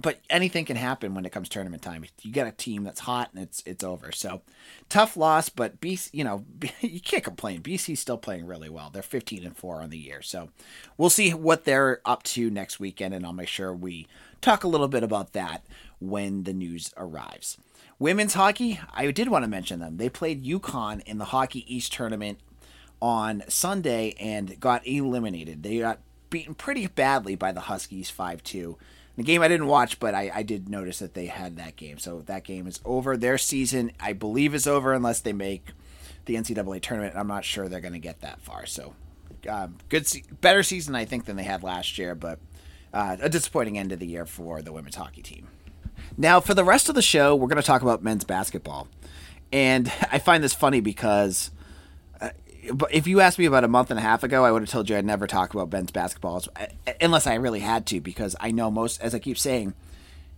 but 0.00 0.20
anything 0.30 0.64
can 0.64 0.76
happen 0.76 1.14
when 1.14 1.24
it 1.24 1.32
comes 1.32 1.48
tournament 1.48 1.82
time. 1.82 2.04
You 2.22 2.32
get 2.32 2.46
a 2.46 2.52
team 2.52 2.84
that's 2.84 3.00
hot 3.00 3.30
and 3.34 3.42
it's 3.42 3.62
it's 3.66 3.84
over. 3.84 4.12
So 4.12 4.42
tough 4.88 5.16
loss, 5.16 5.48
but 5.48 5.80
BC, 5.80 6.10
you 6.12 6.24
know, 6.24 6.44
you 6.80 7.00
can't 7.00 7.24
complain. 7.24 7.62
BC's 7.62 8.00
still 8.00 8.18
playing 8.18 8.46
really 8.46 8.68
well. 8.68 8.90
They're 8.90 9.02
15 9.02 9.44
and 9.44 9.56
4 9.56 9.82
on 9.82 9.90
the 9.90 9.98
year. 9.98 10.22
So 10.22 10.50
we'll 10.96 11.10
see 11.10 11.32
what 11.34 11.64
they're 11.64 12.00
up 12.04 12.22
to 12.24 12.50
next 12.50 12.78
weekend 12.78 13.14
and 13.14 13.24
I'll 13.26 13.32
make 13.32 13.48
sure 13.48 13.72
we 13.72 14.06
talk 14.40 14.64
a 14.64 14.68
little 14.68 14.88
bit 14.88 15.02
about 15.02 15.32
that 15.32 15.64
when 16.00 16.44
the 16.44 16.52
news 16.52 16.92
arrives. 16.96 17.58
Women's 17.98 18.34
hockey, 18.34 18.80
I 18.94 19.10
did 19.10 19.28
want 19.28 19.44
to 19.44 19.50
mention 19.50 19.80
them. 19.80 19.96
They 19.96 20.08
played 20.08 20.44
UConn 20.44 21.02
in 21.02 21.18
the 21.18 21.26
Hockey 21.26 21.64
East 21.72 21.92
tournament 21.92 22.38
on 23.02 23.42
Sunday 23.48 24.14
and 24.20 24.58
got 24.60 24.86
eliminated. 24.86 25.64
They 25.64 25.78
got 25.78 25.98
beaten 26.30 26.54
pretty 26.54 26.86
badly 26.86 27.34
by 27.34 27.50
the 27.50 27.62
Huskies 27.62 28.10
5 28.10 28.42
2 28.42 28.78
the 29.18 29.24
game 29.24 29.42
I 29.42 29.48
didn't 29.48 29.66
watch, 29.66 29.98
but 29.98 30.14
I, 30.14 30.30
I 30.32 30.42
did 30.44 30.68
notice 30.68 31.00
that 31.00 31.14
they 31.14 31.26
had 31.26 31.56
that 31.56 31.74
game. 31.74 31.98
So 31.98 32.20
that 32.26 32.44
game 32.44 32.68
is 32.68 32.80
over. 32.84 33.16
Their 33.16 33.36
season, 33.36 33.90
I 33.98 34.12
believe, 34.12 34.54
is 34.54 34.64
over 34.64 34.92
unless 34.92 35.18
they 35.18 35.32
make 35.32 35.72
the 36.26 36.36
NCAA 36.36 36.80
tournament. 36.80 37.16
I'm 37.16 37.26
not 37.26 37.44
sure 37.44 37.68
they're 37.68 37.80
going 37.80 37.94
to 37.94 37.98
get 37.98 38.20
that 38.20 38.40
far. 38.40 38.64
So 38.64 38.94
um, 39.48 39.78
good, 39.88 40.06
se- 40.06 40.22
better 40.40 40.62
season 40.62 40.94
I 40.94 41.04
think 41.04 41.24
than 41.24 41.34
they 41.34 41.42
had 41.42 41.64
last 41.64 41.98
year, 41.98 42.14
but 42.14 42.38
uh, 42.94 43.16
a 43.20 43.28
disappointing 43.28 43.76
end 43.76 43.90
of 43.90 43.98
the 43.98 44.06
year 44.06 44.24
for 44.24 44.62
the 44.62 44.72
women's 44.72 44.94
hockey 44.94 45.22
team. 45.22 45.48
Now, 46.16 46.38
for 46.38 46.54
the 46.54 46.64
rest 46.64 46.88
of 46.88 46.94
the 46.94 47.02
show, 47.02 47.34
we're 47.34 47.48
going 47.48 47.60
to 47.60 47.66
talk 47.66 47.82
about 47.82 48.04
men's 48.04 48.24
basketball, 48.24 48.86
and 49.52 49.92
I 50.12 50.20
find 50.20 50.44
this 50.44 50.54
funny 50.54 50.80
because 50.80 51.50
if 52.90 53.06
you 53.06 53.20
asked 53.20 53.38
me 53.38 53.44
about 53.44 53.64
a 53.64 53.68
month 53.68 53.90
and 53.90 53.98
a 53.98 54.02
half 54.02 54.22
ago, 54.22 54.44
I 54.44 54.52
would 54.52 54.62
have 54.62 54.70
told 54.70 54.88
you 54.88 54.96
I'd 54.96 55.04
never 55.04 55.26
talk 55.26 55.54
about 55.54 55.70
Ben's 55.70 55.90
basketball 55.90 56.42
uh, 56.56 56.66
unless 57.00 57.26
I 57.26 57.34
really 57.34 57.60
had 57.60 57.86
to, 57.86 58.00
because 58.00 58.36
I 58.40 58.50
know 58.50 58.70
most, 58.70 59.00
as 59.00 59.14
I 59.14 59.18
keep 59.18 59.38
saying, 59.38 59.74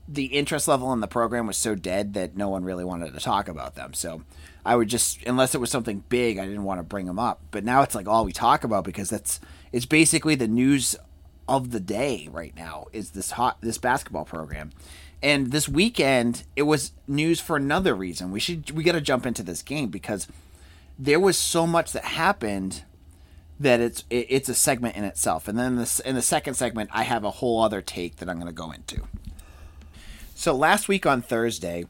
the 0.08 0.26
interest 0.26 0.66
level 0.66 0.92
in 0.92 1.00
the 1.00 1.06
program 1.06 1.46
was 1.46 1.56
so 1.56 1.74
dead 1.74 2.14
that 2.14 2.36
no 2.36 2.48
one 2.48 2.64
really 2.64 2.84
wanted 2.84 3.14
to 3.14 3.20
talk 3.20 3.48
about 3.48 3.76
them. 3.76 3.94
So 3.94 4.22
I 4.64 4.74
would 4.76 4.88
just, 4.88 5.24
unless 5.24 5.54
it 5.54 5.60
was 5.60 5.70
something 5.70 6.02
big, 6.08 6.38
I 6.38 6.46
didn't 6.46 6.64
want 6.64 6.80
to 6.80 6.84
bring 6.84 7.06
them 7.06 7.18
up. 7.18 7.40
But 7.50 7.64
now 7.64 7.82
it's 7.82 7.94
like 7.94 8.08
all 8.08 8.24
we 8.24 8.32
talk 8.32 8.64
about 8.64 8.84
because 8.84 9.10
that's 9.10 9.40
it's 9.72 9.86
basically 9.86 10.34
the 10.34 10.48
news 10.48 10.96
of 11.48 11.70
the 11.70 11.80
day 11.80 12.28
right 12.30 12.54
now 12.56 12.86
is 12.92 13.10
this 13.10 13.32
hot 13.32 13.58
this 13.60 13.78
basketball 13.78 14.24
program. 14.24 14.70
And 15.22 15.52
this 15.52 15.68
weekend, 15.68 16.44
it 16.56 16.62
was 16.62 16.92
news 17.06 17.40
for 17.40 17.56
another 17.56 17.94
reason. 17.94 18.30
We 18.30 18.40
should 18.40 18.70
we 18.70 18.82
got 18.82 18.92
to 18.92 19.00
jump 19.00 19.26
into 19.26 19.42
this 19.42 19.62
game 19.62 19.90
because 19.90 20.26
there 21.00 21.18
was 21.18 21.38
so 21.38 21.66
much 21.66 21.92
that 21.92 22.04
happened 22.04 22.84
that 23.58 23.80
it's 23.80 24.04
it, 24.10 24.26
it's 24.28 24.48
a 24.48 24.54
segment 24.54 24.96
in 24.96 25.04
itself. 25.04 25.48
And 25.48 25.58
then 25.58 25.76
this 25.76 25.98
in 25.98 26.14
the 26.14 26.22
second 26.22 26.54
segment, 26.54 26.90
I 26.92 27.04
have 27.04 27.24
a 27.24 27.30
whole 27.30 27.62
other 27.62 27.80
take 27.80 28.16
that 28.16 28.28
I'm 28.28 28.36
going 28.36 28.46
to 28.46 28.52
go 28.52 28.70
into. 28.70 29.06
So 30.34 30.54
last 30.54 30.88
week 30.88 31.06
on 31.06 31.22
Thursday, 31.22 31.86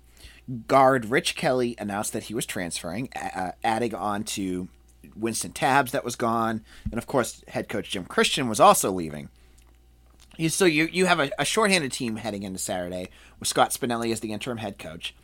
guard 0.68 1.06
Rich 1.06 1.34
Kelly 1.36 1.74
announced 1.78 2.12
that 2.12 2.24
he 2.24 2.34
was 2.34 2.46
transferring, 2.46 3.08
uh, 3.14 3.52
adding 3.62 3.94
on 3.94 4.24
to 4.24 4.68
Wynston 5.18 5.52
Tabbs 5.52 5.92
that 5.92 6.04
was 6.04 6.16
gone, 6.16 6.64
and 6.90 6.98
of 6.98 7.06
course, 7.06 7.44
head 7.48 7.68
coach 7.68 7.90
Jim 7.90 8.04
Christian 8.04 8.48
was 8.48 8.60
also 8.60 8.90
leaving. 8.92 9.28
So 10.48 10.64
you 10.64 10.88
you 10.90 11.06
have 11.06 11.18
a, 11.18 11.30
a 11.38 11.44
shorthanded 11.44 11.92
team 11.92 12.16
heading 12.16 12.44
into 12.44 12.60
Saturday 12.60 13.08
with 13.40 13.48
Scott 13.48 13.70
Spinelli 13.70 14.12
as 14.12 14.20
the 14.20 14.32
interim 14.32 14.58
head 14.58 14.78
coach. 14.78 15.14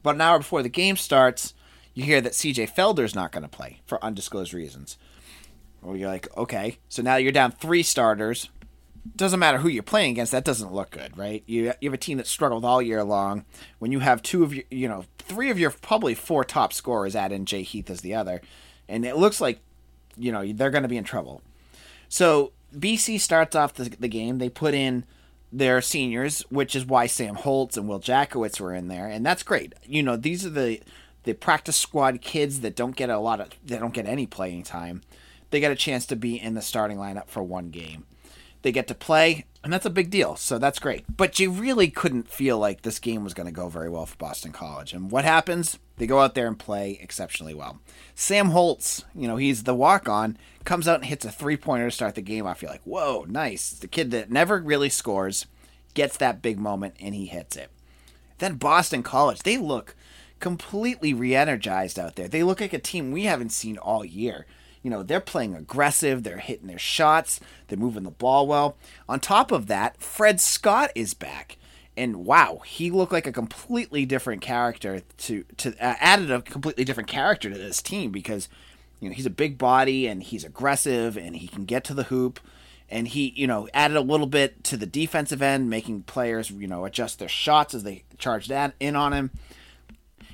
About 0.00 0.16
an 0.16 0.20
hour 0.20 0.38
before 0.38 0.62
the 0.62 0.68
game 0.68 0.96
starts, 0.96 1.54
you 2.00 2.06
hear 2.06 2.20
that 2.20 2.32
CJ 2.32 2.74
Felder's 2.74 3.14
not 3.14 3.30
going 3.30 3.42
to 3.42 3.48
play 3.48 3.80
for 3.86 4.02
undisclosed 4.04 4.54
reasons. 4.54 4.96
Well, 5.82 5.96
you're 5.96 6.08
like, 6.08 6.34
okay, 6.36 6.78
so 6.88 7.02
now 7.02 7.16
you're 7.16 7.32
down 7.32 7.52
three 7.52 7.82
starters. 7.82 8.48
Doesn't 9.16 9.40
matter 9.40 9.58
who 9.58 9.68
you're 9.68 9.82
playing 9.82 10.12
against. 10.12 10.32
That 10.32 10.44
doesn't 10.44 10.72
look 10.72 10.90
good, 10.90 11.16
right? 11.16 11.42
You 11.46 11.72
you 11.80 11.88
have 11.88 11.94
a 11.94 11.98
team 11.98 12.18
that 12.18 12.26
struggled 12.26 12.64
all 12.64 12.82
year 12.82 13.02
long. 13.02 13.44
When 13.78 13.92
you 13.92 14.00
have 14.00 14.22
two 14.22 14.42
of 14.42 14.54
your, 14.54 14.64
you 14.70 14.88
know, 14.88 15.04
three 15.18 15.50
of 15.50 15.58
your 15.58 15.70
probably 15.70 16.14
four 16.14 16.44
top 16.44 16.72
scorers, 16.72 17.16
add 17.16 17.32
in 17.32 17.46
Jay 17.46 17.62
Heath 17.62 17.88
as 17.88 18.02
the 18.02 18.14
other, 18.14 18.42
and 18.88 19.06
it 19.06 19.16
looks 19.16 19.40
like, 19.40 19.60
you 20.16 20.32
know, 20.32 20.52
they're 20.52 20.70
going 20.70 20.82
to 20.82 20.88
be 20.88 20.98
in 20.98 21.04
trouble. 21.04 21.40
So 22.08 22.52
BC 22.76 23.20
starts 23.20 23.56
off 23.56 23.74
the, 23.74 23.84
the 23.98 24.08
game. 24.08 24.36
They 24.38 24.50
put 24.50 24.74
in 24.74 25.04
their 25.50 25.80
seniors, 25.80 26.42
which 26.50 26.76
is 26.76 26.84
why 26.84 27.06
Sam 27.06 27.36
Holtz 27.36 27.76
and 27.76 27.88
Will 27.88 28.00
Jackowitz 28.00 28.60
were 28.60 28.74
in 28.74 28.88
there, 28.88 29.06
and 29.06 29.24
that's 29.24 29.42
great. 29.42 29.74
You 29.84 30.02
know, 30.02 30.16
these 30.16 30.44
are 30.44 30.50
the 30.50 30.80
the 31.24 31.32
practice 31.32 31.76
squad 31.76 32.20
kids 32.20 32.60
that 32.60 32.76
don't 32.76 32.96
get 32.96 33.10
a 33.10 33.18
lot 33.18 33.40
of 33.40 33.48
they 33.64 33.78
don't 33.78 33.94
get 33.94 34.06
any 34.06 34.26
playing 34.26 34.62
time 34.62 35.02
they 35.50 35.60
get 35.60 35.72
a 35.72 35.76
chance 35.76 36.06
to 36.06 36.16
be 36.16 36.40
in 36.40 36.54
the 36.54 36.62
starting 36.62 36.96
lineup 36.96 37.28
for 37.28 37.42
one 37.42 37.70
game. 37.70 38.06
They 38.62 38.72
get 38.72 38.88
to 38.88 38.94
play 38.94 39.46
and 39.62 39.72
that's 39.72 39.86
a 39.86 39.90
big 39.90 40.10
deal 40.10 40.36
so 40.36 40.58
that's 40.58 40.78
great. 40.78 41.04
But 41.14 41.38
you 41.38 41.50
really 41.50 41.88
couldn't 41.88 42.28
feel 42.28 42.58
like 42.58 42.82
this 42.82 42.98
game 42.98 43.24
was 43.24 43.34
going 43.34 43.46
to 43.46 43.52
go 43.52 43.68
very 43.68 43.88
well 43.88 44.06
for 44.06 44.16
boston 44.16 44.52
college. 44.52 44.92
And 44.92 45.10
what 45.10 45.24
happens? 45.24 45.78
They 45.96 46.06
go 46.06 46.20
out 46.20 46.34
there 46.34 46.46
and 46.46 46.58
play 46.58 46.98
exceptionally 47.02 47.54
well. 47.54 47.80
Sam 48.14 48.50
holtz 48.50 49.04
you 49.14 49.26
know 49.26 49.36
he's 49.36 49.64
the 49.64 49.74
walk-on 49.74 50.38
comes 50.64 50.86
out 50.86 50.96
and 50.96 51.06
hits 51.06 51.24
a 51.24 51.30
three-pointer 51.30 51.86
to 51.86 51.90
start 51.90 52.14
the 52.14 52.22
game. 52.22 52.46
I 52.46 52.54
feel 52.54 52.70
like 52.70 52.82
whoa 52.84 53.24
nice. 53.28 53.70
The 53.70 53.88
kid 53.88 54.10
that 54.12 54.30
never 54.30 54.60
really 54.60 54.90
scores 54.90 55.46
gets 55.94 56.16
that 56.18 56.42
big 56.42 56.58
moment 56.58 56.94
and 57.00 57.14
he 57.14 57.26
hits 57.26 57.56
it. 57.56 57.70
Then 58.38 58.54
boston 58.54 59.02
college 59.02 59.40
they 59.40 59.56
look 59.56 59.96
completely 60.40 61.14
re-energized 61.14 61.98
out 61.98 62.16
there. 62.16 62.28
They 62.28 62.42
look 62.42 62.60
like 62.60 62.72
a 62.72 62.78
team 62.78 63.12
we 63.12 63.24
haven't 63.24 63.50
seen 63.50 63.78
all 63.78 64.04
year. 64.04 64.46
You 64.82 64.90
know, 64.90 65.02
they're 65.02 65.20
playing 65.20 65.54
aggressive, 65.54 66.22
they're 66.22 66.38
hitting 66.38 66.66
their 66.66 66.78
shots, 66.78 67.38
they're 67.68 67.78
moving 67.78 68.02
the 68.02 68.10
ball 68.10 68.46
well. 68.46 68.76
On 69.08 69.20
top 69.20 69.52
of 69.52 69.66
that, 69.66 70.00
Fred 70.00 70.40
Scott 70.40 70.90
is 70.94 71.12
back. 71.12 71.58
And 71.96 72.24
wow, 72.24 72.62
he 72.64 72.90
looked 72.90 73.12
like 73.12 73.26
a 73.26 73.32
completely 73.32 74.06
different 74.06 74.40
character 74.40 75.02
to 75.18 75.44
to 75.58 75.70
uh, 75.72 75.96
added 75.98 76.30
a 76.30 76.40
completely 76.40 76.84
different 76.84 77.10
character 77.10 77.50
to 77.50 77.58
this 77.58 77.82
team 77.82 78.10
because 78.10 78.48
you 79.00 79.08
know, 79.08 79.14
he's 79.14 79.26
a 79.26 79.30
big 79.30 79.58
body 79.58 80.06
and 80.06 80.22
he's 80.22 80.44
aggressive 80.44 81.18
and 81.18 81.36
he 81.36 81.46
can 81.46 81.66
get 81.66 81.84
to 81.84 81.94
the 81.94 82.04
hoop 82.04 82.40
and 82.88 83.08
he, 83.08 83.34
you 83.36 83.46
know, 83.46 83.68
added 83.74 83.96
a 83.96 84.00
little 84.00 84.26
bit 84.26 84.64
to 84.64 84.76
the 84.76 84.86
defensive 84.86 85.42
end, 85.42 85.68
making 85.68 86.02
players, 86.04 86.50
you 86.50 86.66
know, 86.66 86.86
adjust 86.86 87.18
their 87.18 87.28
shots 87.28 87.74
as 87.74 87.82
they 87.82 88.04
charged 88.18 88.48
that 88.48 88.74
in 88.80 88.96
on 88.96 89.12
him 89.12 89.30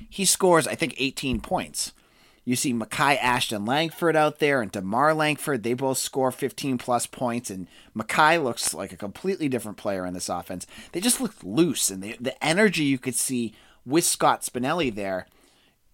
he 0.09 0.25
scores, 0.25 0.67
I 0.67 0.75
think, 0.75 0.95
18 0.97 1.41
points. 1.41 1.93
You 2.47 2.55
see 2.55 2.73
Makai 2.73 3.17
Ashton 3.21 3.65
Langford 3.65 4.15
out 4.15 4.39
there 4.39 4.61
and 4.61 4.71
DeMarr 4.71 5.13
Langford. 5.13 5.63
They 5.63 5.73
both 5.73 5.97
score 5.97 6.31
15 6.31 6.77
plus 6.77 7.05
points, 7.05 7.49
and 7.49 7.67
Makai 7.93 8.41
looks 8.41 8.73
like 8.73 8.93
a 8.93 8.97
completely 8.97 9.49
different 9.49 9.77
player 9.77 10.05
in 10.05 10.13
this 10.13 10.29
offense. 10.29 10.65
They 10.93 11.01
just 11.01 11.19
look 11.19 11.33
loose, 11.43 11.89
and 11.89 12.01
the, 12.01 12.15
the 12.21 12.41
energy 12.41 12.85
you 12.85 12.99
could 12.99 13.15
see 13.15 13.53
with 13.85 14.05
Scott 14.05 14.43
Spinelli 14.43 14.95
there, 14.95 15.27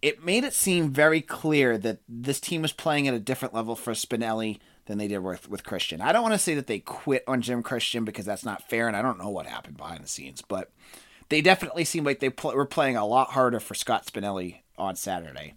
it 0.04 0.24
made 0.24 0.44
it 0.44 0.54
seem 0.54 0.92
very 0.92 1.22
clear 1.22 1.76
that 1.80 2.02
this 2.08 2.40
team 2.40 2.62
was 2.62 2.72
playing 2.72 3.08
at 3.08 3.16
a 3.16 3.20
different 3.20 3.56
level 3.56 3.76
for 3.76 3.94
Spinelli 3.94 4.60
than 4.86 5.00
they 5.00 5.08
did 5.08 5.20
with, 5.20 5.50
with 5.50 5.64
Christian. 5.64 6.02
I 6.02 6.12
don't 6.12 6.22
want 6.22 6.34
to 6.34 6.40
say 6.40 6.54
that 6.54 6.68
they 6.68 6.80
quit 6.80 7.24
on 7.28 7.42
Jim 7.42 7.64
Christian 7.64 8.06
because 8.06 8.26
that's 8.26 8.46
not 8.46 8.70
fair, 8.70 8.88
and 8.88 8.96
I 8.96 9.02
don't 9.02 9.18
know 9.18 9.30
what 9.30 9.48
happened 9.48 9.78
behind 9.78 10.04
the 10.04 10.08
scenes, 10.08 10.44
but 10.44 10.72
they 11.30 11.42
definitely 11.42 11.86
seemed 11.86 12.06
like 12.06 12.20
they 12.20 12.30
pl- 12.30 12.56
were 12.56 12.66
playing 12.66 12.96
a 12.96 13.06
lot 13.06 13.32
harder 13.32 13.60
for 13.60 13.74
Scott 13.74 14.06
Spinelli 14.06 14.58
on 14.78 14.96
Saturday 14.96 15.54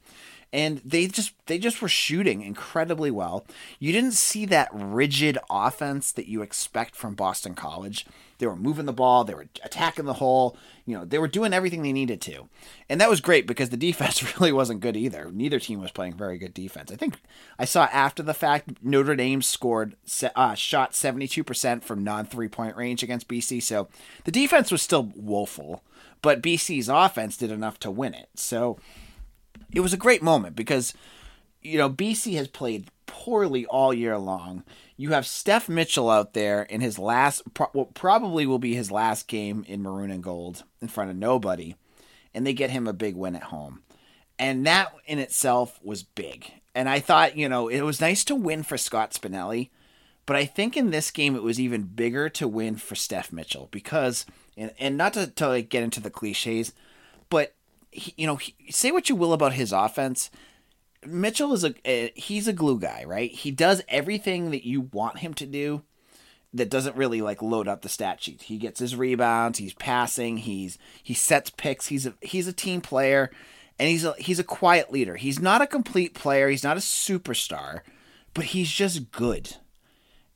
and 0.53 0.81
they 0.85 1.07
just 1.07 1.33
they 1.47 1.59
just 1.59 1.83
were 1.83 1.89
shooting 1.89 2.43
incredibly 2.43 3.11
well. 3.11 3.45
You 3.79 3.93
didn't 3.93 4.13
see 4.13 4.47
that 4.47 4.69
rigid 4.73 5.39
offense 5.51 6.13
that 6.13 6.29
you 6.29 6.43
expect 6.43 6.95
from 6.95 7.15
Boston 7.15 7.55
College. 7.55 8.07
They 8.39 8.47
were 8.47 8.57
moving 8.57 8.85
the 8.87 8.93
ball, 8.93 9.25
they 9.25 9.35
were 9.35 9.47
attacking 9.65 10.05
the 10.05 10.15
hole, 10.15 10.57
you 10.85 10.97
know, 10.97 11.05
they 11.05 11.19
were 11.19 11.29
doing 11.29 11.53
everything 11.53 11.83
they 11.83 11.93
needed 11.93 12.21
to. 12.23 12.49
And 12.89 13.01
that 13.01 13.09
was 13.09 13.21
great 13.21 13.47
because 13.47 13.71
the 13.71 13.77
defense 13.79 14.39
really 14.39 14.53
wasn't 14.53 14.81
good 14.81 14.97
either. 14.97 15.31
Neither 15.33 15.59
team 15.59 15.81
was 15.81 15.91
playing 15.91 16.15
very 16.15 16.39
good 16.39 16.55
defense. 16.55 16.93
I 16.93 16.97
think 16.97 17.19
I 17.59 17.65
saw 17.65 17.85
after 17.93 18.23
the 18.23 18.35
fact 18.35 18.83
Notre 18.83 19.17
Dame 19.17 19.43
scored 19.43 19.97
uh, 20.35 20.55
shot 20.55 20.93
72% 20.93 21.83
from 21.83 22.05
non 22.05 22.27
three-point 22.27 22.77
range 22.77 23.03
against 23.03 23.29
BC, 23.29 23.63
so 23.63 23.89
the 24.25 24.33
defense 24.33 24.71
was 24.71 24.83
still 24.83 25.11
woeful, 25.15 25.83
but 26.23 26.43
BC's 26.43 26.89
offense 26.89 27.37
did 27.37 27.51
enough 27.51 27.79
to 27.81 27.91
win 27.91 28.15
it. 28.15 28.29
So 28.35 28.79
it 29.77 29.81
was 29.81 29.93
a 29.93 29.99
great 29.99 30.23
moment 30.23 30.57
because 30.57 30.95
you 31.61 31.77
know 31.77 31.91
BC 31.91 32.35
has 32.37 32.49
played 32.49 32.91
poorly 33.05 33.67
all 33.67 33.93
year 33.93 34.17
long. 34.17 34.65
You 34.97 35.11
have 35.11 35.27
Steph 35.27 35.69
Mitchell 35.69 36.09
out 36.09 36.33
there 36.33 36.63
in 36.63 36.81
his 36.81 36.99
last, 36.99 37.43
what 37.73 37.93
probably 37.93 38.47
will 38.47 38.59
be 38.59 38.75
his 38.75 38.91
last 38.91 39.29
game 39.29 39.67
in 39.69 39.83
maroon 39.83 40.11
and 40.11 40.23
gold 40.23 40.65
in 40.81 40.89
front 40.89 41.11
of 41.11 41.17
nobody, 41.17 41.75
and 42.33 42.47
they 42.47 42.55
get 42.55 42.71
him 42.71 42.87
a 42.87 42.95
big 42.95 43.17
win 43.17 43.37
at 43.37 43.45
home, 43.45 43.83
and 44.39 44.67
that 44.67 44.95
in 45.05 45.19
itself 45.19 45.79
was 45.85 46.03
big. 46.03 46.51
And 46.75 46.89
I 46.89 46.99
thought, 46.99 47.37
you 47.37 47.47
know, 47.47 47.69
it 47.69 47.83
was 47.83 48.01
nice 48.01 48.25
to 48.25 48.35
win 48.35 48.63
for 48.63 48.79
Scott 48.79 49.13
Spinelli, 49.13 49.69
but 50.25 50.37
I 50.37 50.47
think 50.47 50.75
in 50.75 50.91
this 50.91 51.11
game 51.11 51.37
it 51.37 51.43
was 51.43 51.61
even 51.61 51.83
bigger 51.83 52.31
to 52.31 52.49
win 52.49 52.77
for 52.77 52.95
Steph 52.95 53.31
Mitchell 53.31 53.69
because, 53.71 54.25
and, 54.57 54.73
and 54.79 54.97
not 54.97 55.13
to, 55.13 55.27
to 55.27 55.49
like 55.49 55.69
get 55.69 55.83
into 55.83 56.01
the 56.01 56.11
cliches, 56.11 56.73
but 57.29 57.53
he, 57.91 58.15
you 58.17 58.27
know, 58.27 58.37
he, 58.37 58.55
say 58.71 58.91
what 58.91 59.09
you 59.09 59.17
will 59.17 59.33
about 59.33 59.55
his 59.55 59.73
offense. 59.73 60.31
Mitchell 61.05 61.53
is 61.53 61.65
a, 61.65 61.75
a 61.85 62.13
he's 62.15 62.49
a 62.49 62.53
glue 62.53 62.79
guy, 62.79 63.05
right? 63.07 63.31
He 63.31 63.51
does 63.51 63.83
everything 63.89 64.51
that 64.51 64.67
you 64.67 64.83
want 64.93 65.19
him 65.19 65.35
to 65.35 65.47
do. 65.47 65.83
That 66.55 66.71
doesn't 66.71 66.97
really 66.97 67.21
like 67.21 67.43
load 67.43 67.69
up 67.69 67.83
the 67.83 67.89
stat 67.89 68.23
sheet. 68.23 68.43
He 68.43 68.57
gets 68.57 68.81
his 68.81 68.97
rebounds. 68.97 69.59
He's 69.59 69.75
passing. 69.75 70.39
He's 70.39 70.79
he 71.03 71.13
sets 71.13 71.51
picks. 71.51 71.89
He's 71.89 72.07
a 72.07 72.15
he's 72.23 72.49
a 72.49 72.53
team 72.53 72.81
player, 72.81 73.31
and 73.79 73.89
he's 73.89 74.05
a 74.05 74.15
he's 74.19 74.39
a 74.39 74.45
quiet 74.45 74.91
leader. 74.91 75.17
He's 75.17 75.41
not 75.41 75.61
a 75.61 75.67
complete 75.67 76.15
player. 76.15 76.49
He's 76.49 76.65
not 76.65 76.79
a 76.79 76.81
superstar, 76.81 77.81
but 78.33 78.47
he's 78.47 78.71
just 78.71 79.11
good. 79.11 79.57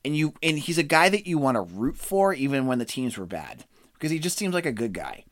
And 0.04 0.16
you 0.16 0.34
and 0.42 0.58
he's 0.58 0.78
a 0.78 0.82
guy 0.82 1.08
that 1.08 1.26
you 1.26 1.38
want 1.38 1.56
to 1.56 1.62
root 1.62 1.96
for 1.96 2.34
even 2.34 2.66
when 2.66 2.78
the 2.78 2.84
teams 2.84 3.16
were 3.16 3.26
bad 3.26 3.64
because 3.94 4.10
he 4.10 4.18
just 4.18 4.36
seems 4.36 4.52
like 4.52 4.66
a 4.66 4.72
good 4.72 4.92
guy 4.92 5.24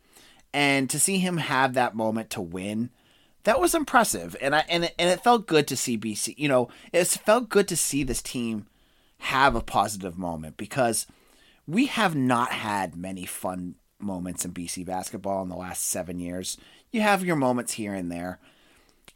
and 0.53 0.89
to 0.91 0.99
see 0.99 1.19
him 1.19 1.37
have 1.37 1.75
that 1.75 1.95
moment 1.95 2.31
to 2.31 2.41
win 2.41 2.91
that 3.49 3.61
was 3.61 3.75
impressive. 3.75 4.37
And 4.43 4.55
i 4.55 4.65
and 4.69 4.85
it, 4.85 4.95
and 4.99 5.09
it 5.09 5.25
felt 5.25 5.47
good 5.47 5.67
to 5.69 5.77
see 5.77 5.97
bc 5.97 6.35
you 6.37 6.49
know 6.49 6.69
it 6.93 7.07
felt 7.07 7.49
good 7.49 7.67
to 7.69 7.77
see 7.77 8.03
this 8.03 8.21
team 8.23 8.67
have 9.21 9.55
a 9.55 9.63
positive 9.63 10.19
moment 10.19 10.57
because 10.57 11.07
we 11.67 11.87
have 11.87 12.15
not 12.15 12.53
had 12.53 12.95
many 12.95 13.25
fun 13.25 13.77
moments 13.99 14.45
in 14.45 14.53
bc 14.53 14.85
basketball 14.85 15.43
in 15.43 15.49
the 15.49 15.57
last 15.57 15.85
seven 15.85 16.19
years. 16.19 16.59
You 16.91 17.01
have 17.01 17.25
your 17.25 17.37
moments 17.37 17.75
here 17.75 17.95
and 17.95 18.13
there 18.13 18.39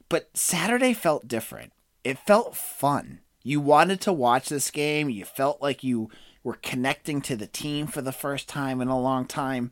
but 0.08 0.30
saturday 0.34 0.94
felt 0.94 1.28
different. 1.28 1.72
It 2.04 2.18
felt 2.18 2.56
fun. 2.56 3.20
You 3.44 3.60
wanted 3.60 4.00
to 4.02 4.12
watch 4.12 4.48
this 4.48 4.70
game. 4.70 5.10
You 5.10 5.24
felt 5.24 5.60
like 5.60 5.84
you 5.84 6.10
were 6.42 6.58
connecting 6.62 7.20
to 7.22 7.36
the 7.36 7.46
team 7.46 7.86
for 7.86 8.02
the 8.02 8.12
first 8.12 8.48
time 8.48 8.80
in 8.80 8.88
a 8.88 8.98
long 8.98 9.26
time 9.26 9.70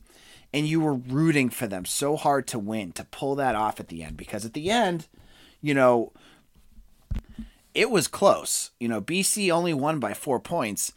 and 0.52 0.66
you 0.66 0.80
were 0.80 0.94
rooting 0.94 1.50
for 1.50 1.66
them 1.66 1.84
so 1.84 2.16
hard 2.16 2.46
to 2.48 2.58
win, 2.58 2.92
to 2.92 3.04
pull 3.04 3.34
that 3.36 3.54
off 3.54 3.80
at 3.80 3.88
the 3.88 4.02
end. 4.02 4.16
Because 4.16 4.44
at 4.44 4.52
the 4.52 4.70
end, 4.70 5.06
you 5.60 5.74
know, 5.74 6.12
it 7.74 7.90
was 7.90 8.08
close. 8.08 8.70
You 8.80 8.88
know, 8.88 9.00
BC 9.00 9.50
only 9.50 9.74
won 9.74 10.00
by 10.00 10.14
four 10.14 10.40
points, 10.40 10.92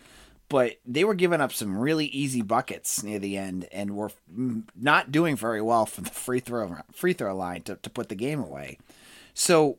but 0.50 0.80
they 0.86 1.04
were 1.04 1.13
giving 1.13 1.42
up 1.42 1.54
some 1.54 1.78
really 1.78 2.08
easy 2.08 2.42
buckets 2.42 3.04
near 3.04 3.20
the 3.20 3.38
end 3.38 3.68
and 3.72 3.96
were 3.96 4.12
not 4.76 5.12
doing 5.12 5.36
very 5.36 5.62
well 5.62 5.86
from 5.86 6.06
the 6.06 6.10
free 6.10 6.39
throw 6.39 6.78
free 6.92 7.13
throw 7.13 7.36
line 7.36 7.62
to, 7.63 7.76
to 7.76 7.89
put 7.89 8.10
the 8.10 8.16
game 8.16 8.39
away. 8.39 8.80
So 9.34 9.78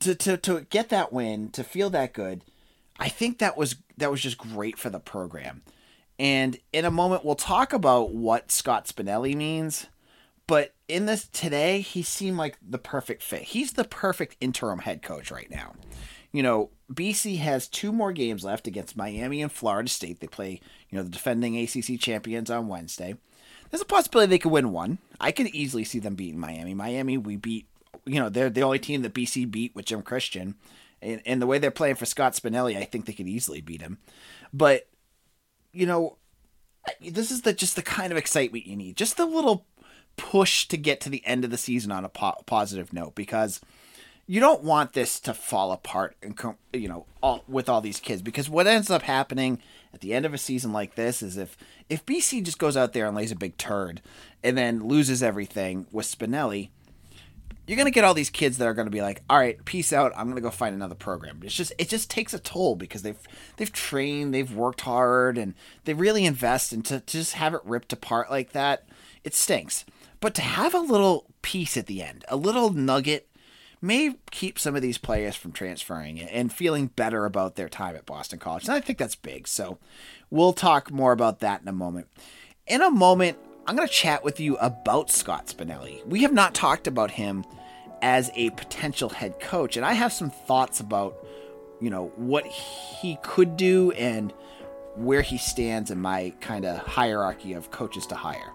to, 0.00 0.14
to 0.14 0.36
to 0.38 0.60
get 0.70 0.88
that 0.90 1.12
win, 1.12 1.50
to 1.50 1.64
feel 1.64 1.90
that 1.90 2.12
good, 2.12 2.42
I 2.98 3.08
think 3.08 3.38
that 3.38 3.56
was 3.56 3.76
that 3.96 4.10
was 4.10 4.20
just 4.20 4.38
great 4.38 4.78
for 4.78 4.90
the 4.90 5.00
program. 5.00 5.62
And 6.22 6.56
in 6.72 6.84
a 6.84 6.90
moment, 6.92 7.24
we'll 7.24 7.34
talk 7.34 7.72
about 7.72 8.14
what 8.14 8.52
Scott 8.52 8.86
Spinelli 8.86 9.34
means. 9.34 9.88
But 10.46 10.72
in 10.86 11.06
this 11.06 11.26
today, 11.26 11.80
he 11.80 12.04
seemed 12.04 12.36
like 12.36 12.56
the 12.62 12.78
perfect 12.78 13.24
fit. 13.24 13.42
He's 13.42 13.72
the 13.72 13.82
perfect 13.82 14.36
interim 14.40 14.78
head 14.78 15.02
coach 15.02 15.32
right 15.32 15.50
now. 15.50 15.74
You 16.30 16.44
know, 16.44 16.70
BC 16.92 17.38
has 17.38 17.66
two 17.66 17.90
more 17.90 18.12
games 18.12 18.44
left 18.44 18.68
against 18.68 18.96
Miami 18.96 19.42
and 19.42 19.50
Florida 19.50 19.88
State. 19.88 20.20
They 20.20 20.28
play, 20.28 20.60
you 20.90 20.96
know, 20.96 21.02
the 21.02 21.10
defending 21.10 21.58
ACC 21.58 21.98
champions 21.98 22.52
on 22.52 22.68
Wednesday. 22.68 23.16
There's 23.70 23.82
a 23.82 23.84
possibility 23.86 24.30
they 24.30 24.38
could 24.38 24.52
win 24.52 24.70
one. 24.70 24.98
I 25.20 25.32
could 25.32 25.48
easily 25.48 25.82
see 25.82 25.98
them 25.98 26.14
beating 26.14 26.38
Miami. 26.38 26.72
Miami, 26.72 27.18
we 27.18 27.34
beat, 27.34 27.66
you 28.04 28.20
know, 28.20 28.28
they're 28.28 28.48
the 28.48 28.62
only 28.62 28.78
team 28.78 29.02
that 29.02 29.14
BC 29.14 29.50
beat 29.50 29.74
with 29.74 29.86
Jim 29.86 30.02
Christian. 30.02 30.54
And, 31.00 31.20
and 31.26 31.42
the 31.42 31.48
way 31.48 31.58
they're 31.58 31.72
playing 31.72 31.96
for 31.96 32.06
Scott 32.06 32.34
Spinelli, 32.34 32.76
I 32.76 32.84
think 32.84 33.06
they 33.06 33.12
could 33.12 33.26
easily 33.26 33.60
beat 33.60 33.80
him. 33.80 33.98
But 34.52 34.86
you 35.72 35.86
know, 35.86 36.18
this 37.00 37.30
is 37.30 37.42
the 37.42 37.52
just 37.52 37.76
the 37.76 37.82
kind 37.82 38.12
of 38.12 38.18
excitement 38.18 38.66
you 38.66 38.76
need. 38.76 38.96
Just 38.96 39.18
a 39.18 39.24
little 39.24 39.66
push 40.16 40.66
to 40.68 40.76
get 40.76 41.00
to 41.00 41.10
the 41.10 41.24
end 41.26 41.44
of 41.44 41.50
the 41.50 41.58
season 41.58 41.90
on 41.90 42.04
a 42.04 42.08
po- 42.08 42.42
positive 42.46 42.92
note 42.92 43.14
because 43.14 43.60
you 44.26 44.40
don't 44.40 44.62
want 44.62 44.92
this 44.92 45.18
to 45.20 45.34
fall 45.34 45.72
apart 45.72 46.16
and 46.22 46.38
you 46.72 46.88
know 46.88 47.06
all, 47.22 47.44
with 47.48 47.68
all 47.68 47.80
these 47.80 48.00
kids 48.00 48.22
because 48.22 48.48
what 48.48 48.66
ends 48.66 48.90
up 48.90 49.02
happening 49.02 49.58
at 49.92 50.00
the 50.00 50.12
end 50.14 50.26
of 50.26 50.34
a 50.34 50.38
season 50.38 50.72
like 50.72 50.94
this 50.94 51.22
is 51.22 51.36
if 51.36 51.56
if 51.88 52.04
BC 52.06 52.44
just 52.44 52.58
goes 52.58 52.76
out 52.76 52.92
there 52.92 53.06
and 53.06 53.16
lays 53.16 53.32
a 53.32 53.36
big 53.36 53.56
turd 53.56 54.00
and 54.42 54.56
then 54.56 54.86
loses 54.86 55.22
everything 55.22 55.86
with 55.90 56.06
Spinelli 56.06 56.68
you're 57.72 57.78
gonna 57.78 57.90
get 57.90 58.04
all 58.04 58.12
these 58.12 58.28
kids 58.28 58.58
that 58.58 58.68
are 58.68 58.74
gonna 58.74 58.90
be 58.90 59.00
like, 59.00 59.22
all 59.30 59.38
right, 59.38 59.64
peace 59.64 59.94
out. 59.94 60.12
I'm 60.14 60.28
gonna 60.28 60.42
go 60.42 60.50
find 60.50 60.74
another 60.74 60.94
program. 60.94 61.40
It's 61.42 61.54
just 61.54 61.72
it 61.78 61.88
just 61.88 62.10
takes 62.10 62.34
a 62.34 62.38
toll 62.38 62.76
because 62.76 63.00
they've 63.00 63.18
they've 63.56 63.72
trained, 63.72 64.34
they've 64.34 64.54
worked 64.54 64.82
hard, 64.82 65.38
and 65.38 65.54
they 65.84 65.94
really 65.94 66.26
invest. 66.26 66.74
And 66.74 66.84
to, 66.84 67.00
to 67.00 67.16
just 67.16 67.32
have 67.32 67.54
it 67.54 67.62
ripped 67.64 67.94
apart 67.94 68.30
like 68.30 68.52
that, 68.52 68.86
it 69.24 69.34
stinks. 69.34 69.86
But 70.20 70.34
to 70.34 70.42
have 70.42 70.74
a 70.74 70.80
little 70.80 71.24
piece 71.40 71.78
at 71.78 71.86
the 71.86 72.02
end, 72.02 72.26
a 72.28 72.36
little 72.36 72.74
nugget, 72.74 73.26
may 73.80 74.16
keep 74.30 74.58
some 74.58 74.76
of 74.76 74.82
these 74.82 74.98
players 74.98 75.34
from 75.34 75.52
transferring 75.52 76.20
and 76.20 76.52
feeling 76.52 76.88
better 76.88 77.24
about 77.24 77.56
their 77.56 77.70
time 77.70 77.96
at 77.96 78.04
Boston 78.04 78.38
College. 78.38 78.64
And 78.64 78.74
I 78.74 78.80
think 78.80 78.98
that's 78.98 79.16
big. 79.16 79.48
So 79.48 79.78
we'll 80.28 80.52
talk 80.52 80.90
more 80.90 81.12
about 81.12 81.40
that 81.40 81.62
in 81.62 81.68
a 81.68 81.72
moment. 81.72 82.06
In 82.66 82.82
a 82.82 82.90
moment, 82.90 83.38
I'm 83.66 83.76
going 83.76 83.86
to 83.86 83.92
chat 83.92 84.24
with 84.24 84.40
you 84.40 84.56
about 84.58 85.10
Scott 85.10 85.46
Spinelli. 85.46 86.04
We 86.06 86.22
have 86.22 86.32
not 86.32 86.54
talked 86.54 86.86
about 86.86 87.12
him 87.12 87.44
as 88.02 88.30
a 88.34 88.50
potential 88.50 89.08
head 89.08 89.40
coach, 89.40 89.76
and 89.76 89.86
I 89.86 89.92
have 89.94 90.12
some 90.12 90.30
thoughts 90.30 90.80
about, 90.80 91.16
you 91.80 91.88
know, 91.88 92.12
what 92.16 92.44
he 92.46 93.16
could 93.22 93.56
do 93.56 93.92
and 93.92 94.32
where 94.96 95.22
he 95.22 95.38
stands 95.38 95.90
in 95.90 96.00
my 96.00 96.34
kind 96.40 96.64
of 96.64 96.78
hierarchy 96.78 97.54
of 97.54 97.70
coaches 97.70 98.06
to 98.08 98.14
hire. 98.14 98.52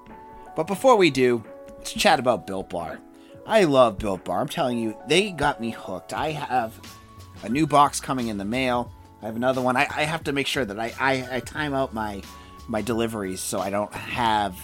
But 0.55 0.67
before 0.67 0.97
we 0.97 1.10
do, 1.10 1.43
let's 1.77 1.93
chat 1.93 2.19
about 2.19 2.45
Built 2.45 2.69
Bar. 2.69 2.99
I 3.45 3.63
love 3.63 3.97
Built 3.97 4.25
Bar. 4.25 4.41
I'm 4.41 4.49
telling 4.49 4.77
you, 4.77 4.95
they 5.07 5.31
got 5.31 5.62
me 5.62 5.71
hooked. 5.71 6.13
I 6.13 6.31
have 6.31 6.79
a 7.43 7.49
new 7.49 7.65
box 7.65 7.99
coming 7.99 8.27
in 8.27 8.38
the 8.38 8.45
mail. 8.45 8.91
I 9.21 9.27
have 9.27 9.36
another 9.36 9.62
one. 9.62 9.77
I, 9.77 9.88
I 9.89 10.03
have 10.03 10.23
to 10.25 10.33
make 10.33 10.47
sure 10.47 10.65
that 10.65 10.79
I, 10.79 10.93
I, 10.99 11.38
I 11.38 11.39
time 11.39 11.73
out 11.73 11.93
my 11.93 12.21
my 12.67 12.81
deliveries 12.81 13.39
so 13.39 13.60
I 13.60 13.69
don't 13.69 13.93
have 13.93 14.60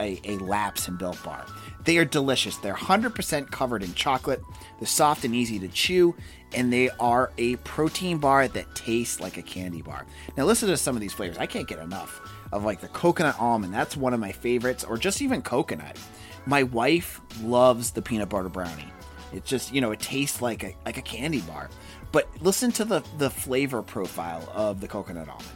a, 0.00 0.18
a 0.24 0.38
lapse 0.38 0.88
in 0.88 0.96
Built 0.96 1.22
Bar. 1.22 1.44
They 1.84 1.98
are 1.98 2.04
delicious. 2.04 2.56
They're 2.56 2.74
100% 2.74 3.50
covered 3.50 3.82
in 3.82 3.94
chocolate. 3.94 4.42
They're 4.78 4.86
soft 4.86 5.24
and 5.24 5.34
easy 5.34 5.58
to 5.58 5.68
chew, 5.68 6.14
and 6.54 6.72
they 6.72 6.90
are 7.00 7.32
a 7.38 7.56
protein 7.56 8.18
bar 8.18 8.46
that 8.48 8.74
tastes 8.74 9.20
like 9.20 9.36
a 9.36 9.42
candy 9.42 9.82
bar. 9.82 10.06
Now, 10.36 10.44
listen 10.44 10.68
to 10.68 10.76
some 10.76 10.94
of 10.94 11.00
these 11.00 11.12
flavors. 11.12 11.38
I 11.38 11.46
can't 11.46 11.66
get 11.66 11.78
enough 11.80 12.20
of 12.52 12.64
like 12.64 12.80
the 12.80 12.88
coconut 12.88 13.36
almond. 13.40 13.74
That's 13.74 13.96
one 13.96 14.14
of 14.14 14.20
my 14.20 14.32
favorites, 14.32 14.84
or 14.84 14.96
just 14.96 15.22
even 15.22 15.42
coconut. 15.42 15.98
My 16.46 16.62
wife 16.62 17.20
loves 17.42 17.92
the 17.92 18.02
peanut 18.02 18.28
butter 18.28 18.48
brownie. 18.48 18.92
It's 19.32 19.48
just, 19.48 19.72
you 19.72 19.80
know, 19.80 19.92
it 19.92 20.00
tastes 20.00 20.42
like 20.42 20.62
a 20.62 20.76
like 20.84 20.98
a 20.98 21.02
candy 21.02 21.40
bar. 21.40 21.70
But 22.12 22.28
listen 22.40 22.70
to 22.72 22.84
the 22.84 23.02
the 23.18 23.30
flavor 23.30 23.82
profile 23.82 24.48
of 24.54 24.80
the 24.80 24.88
coconut 24.88 25.28
almond. 25.28 25.48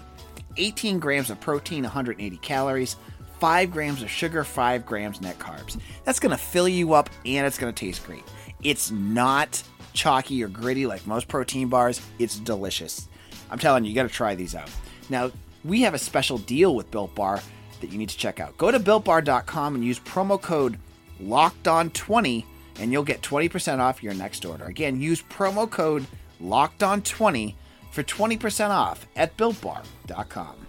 18 0.57 0.99
grams 0.99 1.29
of 1.29 1.39
protein, 1.39 1.83
180 1.83 2.37
calories, 2.39 2.97
5 3.39 3.71
grams 3.71 4.03
of 4.03 4.11
sugar, 4.11 4.45
5 4.45 4.87
grams 4.87 5.21
net 5.21 5.39
carbs. 5.39 5.79
That's 6.05 6.21
going 6.21 6.31
to 6.31 6.37
fill 6.37 6.69
you 6.69 6.95
up 6.95 7.11
and 7.25 7.47
it's 7.47 7.59
going 7.59 7.73
to 7.73 7.79
taste 7.79 8.05
great. 8.07 8.25
It's 8.63 8.91
not 8.91 9.63
chalky 9.93 10.43
or 10.43 10.49
gritty 10.49 10.87
like 10.87 11.07
most 11.07 11.29
protein 11.29 11.69
bars. 11.69 12.01
It's 12.19 12.39
delicious. 12.39 13.09
I'm 13.51 13.59
telling 13.59 13.85
you, 13.85 13.91
you 13.91 13.95
got 13.95 14.05
to 14.05 14.09
try 14.09 14.35
these 14.35 14.55
out. 14.55 14.71
Now, 15.09 15.31
we 15.65 15.83
have 15.83 15.95
a 15.95 15.99
special 15.99 16.39
deal 16.39 16.75
with 16.75 16.91
Built 16.91 17.15
Bar 17.15 17.41
that 17.81 17.91
you 17.91 17.99
need 17.99 18.09
to 18.09 18.17
check 18.17 18.41
out. 18.41 18.57
Go 18.59 18.71
to 18.71 18.81
builtbar.com 18.81 19.75
and 19.75 19.85
use 19.85 19.99
promo 20.01 20.41
code 20.41 20.79
LOCKEDON20 21.23 22.45
and 22.79 22.93
you'll 22.93 23.03
get 23.03 23.23
20% 23.23 23.79
off 23.79 24.03
your 24.03 24.15
next 24.15 24.45
order. 24.45 24.65
Again, 24.65 25.01
use 25.01 25.23
promo 25.23 25.71
code 25.71 26.07
LOCKEDON20 26.43 27.55
for 27.91 28.03
20% 28.03 28.71
off 28.71 29.07
at 29.17 29.37
builtbar.com. 29.37 30.66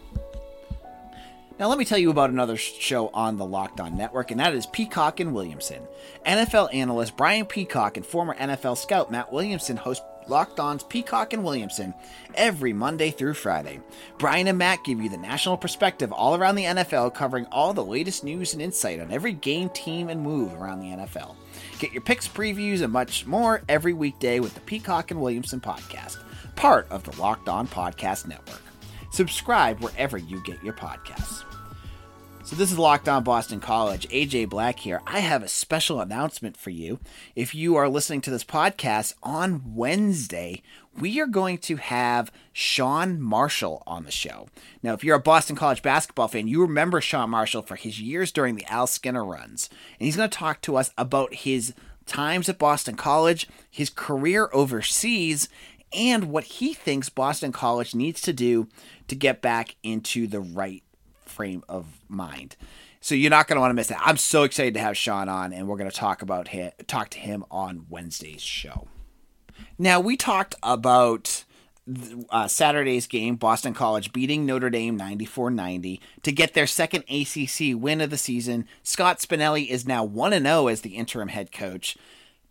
Now, 1.59 1.69
let 1.69 1.79
me 1.79 1.85
tell 1.85 1.97
you 1.97 2.11
about 2.11 2.29
another 2.29 2.55
show 2.55 3.09
on 3.15 3.37
the 3.37 3.45
Locked 3.45 3.79
On 3.79 3.97
Network, 3.97 4.29
and 4.29 4.39
that 4.39 4.53
is 4.53 4.67
Peacock 4.67 5.19
and 5.19 5.33
Williamson. 5.33 5.81
NFL 6.23 6.71
analyst 6.71 7.17
Brian 7.17 7.47
Peacock 7.47 7.97
and 7.97 8.05
former 8.05 8.35
NFL 8.35 8.77
scout 8.77 9.09
Matt 9.11 9.33
Williamson 9.33 9.75
host 9.75 10.03
Locked 10.27 10.59
On's 10.59 10.83
Peacock 10.83 11.33
and 11.33 11.43
Williamson 11.43 11.95
every 12.35 12.73
Monday 12.73 13.09
through 13.09 13.33
Friday. 13.33 13.79
Brian 14.19 14.47
and 14.47 14.59
Matt 14.59 14.83
give 14.83 15.01
you 15.01 15.09
the 15.09 15.17
national 15.17 15.57
perspective 15.57 16.11
all 16.11 16.35
around 16.35 16.55
the 16.55 16.65
NFL, 16.65 17.15
covering 17.15 17.47
all 17.51 17.73
the 17.73 17.83
latest 17.83 18.23
news 18.23 18.53
and 18.53 18.61
insight 18.61 18.99
on 18.99 19.11
every 19.11 19.33
game, 19.33 19.69
team, 19.69 20.09
and 20.09 20.21
move 20.21 20.53
around 20.53 20.79
the 20.79 20.87
NFL. 20.87 21.35
Get 21.79 21.91
your 21.91 22.01
picks, 22.01 22.27
previews, 22.27 22.81
and 22.83 22.93
much 22.93 23.25
more 23.25 23.63
every 23.67 23.93
weekday 23.93 24.39
with 24.39 24.53
the 24.53 24.61
Peacock 24.61 25.09
and 25.09 25.19
Williamson 25.19 25.59
podcast, 25.59 26.17
part 26.55 26.87
of 26.91 27.03
the 27.03 27.19
Locked 27.19 27.49
On 27.49 27.67
Podcast 27.67 28.27
Network. 28.27 28.61
Subscribe 29.17 29.79
wherever 29.79 30.19
you 30.19 30.43
get 30.43 30.63
your 30.63 30.75
podcasts. 30.75 31.43
So 32.43 32.55
this 32.55 32.71
is 32.71 32.77
Locked 32.77 33.09
On 33.09 33.23
Boston 33.23 33.59
College. 33.59 34.07
AJ 34.09 34.47
Black 34.47 34.77
here. 34.77 35.01
I 35.07 35.21
have 35.21 35.41
a 35.41 35.47
special 35.47 35.99
announcement 35.99 36.55
for 36.55 36.69
you. 36.69 36.99
If 37.35 37.55
you 37.55 37.75
are 37.77 37.89
listening 37.89 38.21
to 38.21 38.29
this 38.29 38.43
podcast 38.43 39.15
on 39.23 39.73
Wednesday, 39.73 40.61
we 40.95 41.19
are 41.19 41.25
going 41.25 41.57
to 41.57 41.77
have 41.77 42.31
Sean 42.53 43.19
Marshall 43.19 43.81
on 43.87 44.03
the 44.03 44.11
show. 44.11 44.49
Now, 44.83 44.93
if 44.93 45.03
you're 45.03 45.15
a 45.15 45.19
Boston 45.19 45.55
College 45.55 45.81
basketball 45.81 46.27
fan, 46.27 46.47
you 46.47 46.61
remember 46.61 47.01
Sean 47.01 47.31
Marshall 47.31 47.63
for 47.63 47.75
his 47.75 47.99
years 47.99 48.31
during 48.31 48.53
the 48.53 48.71
Al 48.71 48.85
Skinner 48.85 49.25
runs. 49.25 49.67
And 49.99 50.05
he's 50.05 50.15
going 50.15 50.29
to 50.29 50.37
talk 50.37 50.61
to 50.61 50.75
us 50.75 50.91
about 50.95 51.33
his 51.33 51.73
times 52.05 52.49
at 52.49 52.59
Boston 52.59 52.95
College, 52.95 53.47
his 53.67 53.89
career 53.89 54.47
overseas, 54.53 55.49
and 55.93 56.25
what 56.25 56.43
he 56.43 56.73
thinks 56.73 57.09
Boston 57.09 57.51
College 57.51 57.95
needs 57.95 58.21
to 58.21 58.33
do 58.33 58.67
to 59.07 59.15
get 59.15 59.41
back 59.41 59.75
into 59.83 60.27
the 60.27 60.39
right 60.39 60.83
frame 61.25 61.63
of 61.67 61.99
mind. 62.07 62.55
So 62.99 63.15
you're 63.15 63.29
not 63.29 63.47
going 63.47 63.55
to 63.55 63.61
want 63.61 63.71
to 63.71 63.75
miss 63.75 63.87
that. 63.87 64.01
I'm 64.03 64.17
so 64.17 64.43
excited 64.43 64.73
to 64.73 64.79
have 64.79 64.97
Sean 64.97 65.29
on, 65.29 65.53
and 65.53 65.67
we're 65.67 65.77
going 65.77 65.89
to 65.89 65.95
talk 65.95 66.21
about 66.21 66.49
him, 66.49 66.71
talk 66.87 67.09
to 67.09 67.19
him 67.19 67.45
on 67.49 67.85
Wednesday's 67.89 68.41
show. 68.41 68.87
Now 69.77 69.99
we 69.99 70.17
talked 70.17 70.55
about 70.63 71.45
uh, 72.29 72.47
Saturday's 72.47 73.07
game, 73.07 73.35
Boston 73.35 73.73
College 73.73 74.11
beating 74.11 74.45
Notre 74.45 74.69
Dame 74.69 74.99
94-90 74.99 75.99
to 76.23 76.31
get 76.31 76.53
their 76.53 76.67
second 76.67 77.03
ACC 77.09 77.75
win 77.75 78.01
of 78.01 78.09
the 78.09 78.17
season. 78.17 78.67
Scott 78.83 79.19
Spinelli 79.19 79.67
is 79.67 79.87
now 79.87 80.03
one 80.03 80.33
and 80.33 80.45
zero 80.45 80.67
as 80.67 80.81
the 80.81 80.95
interim 80.95 81.29
head 81.29 81.51
coach. 81.51 81.97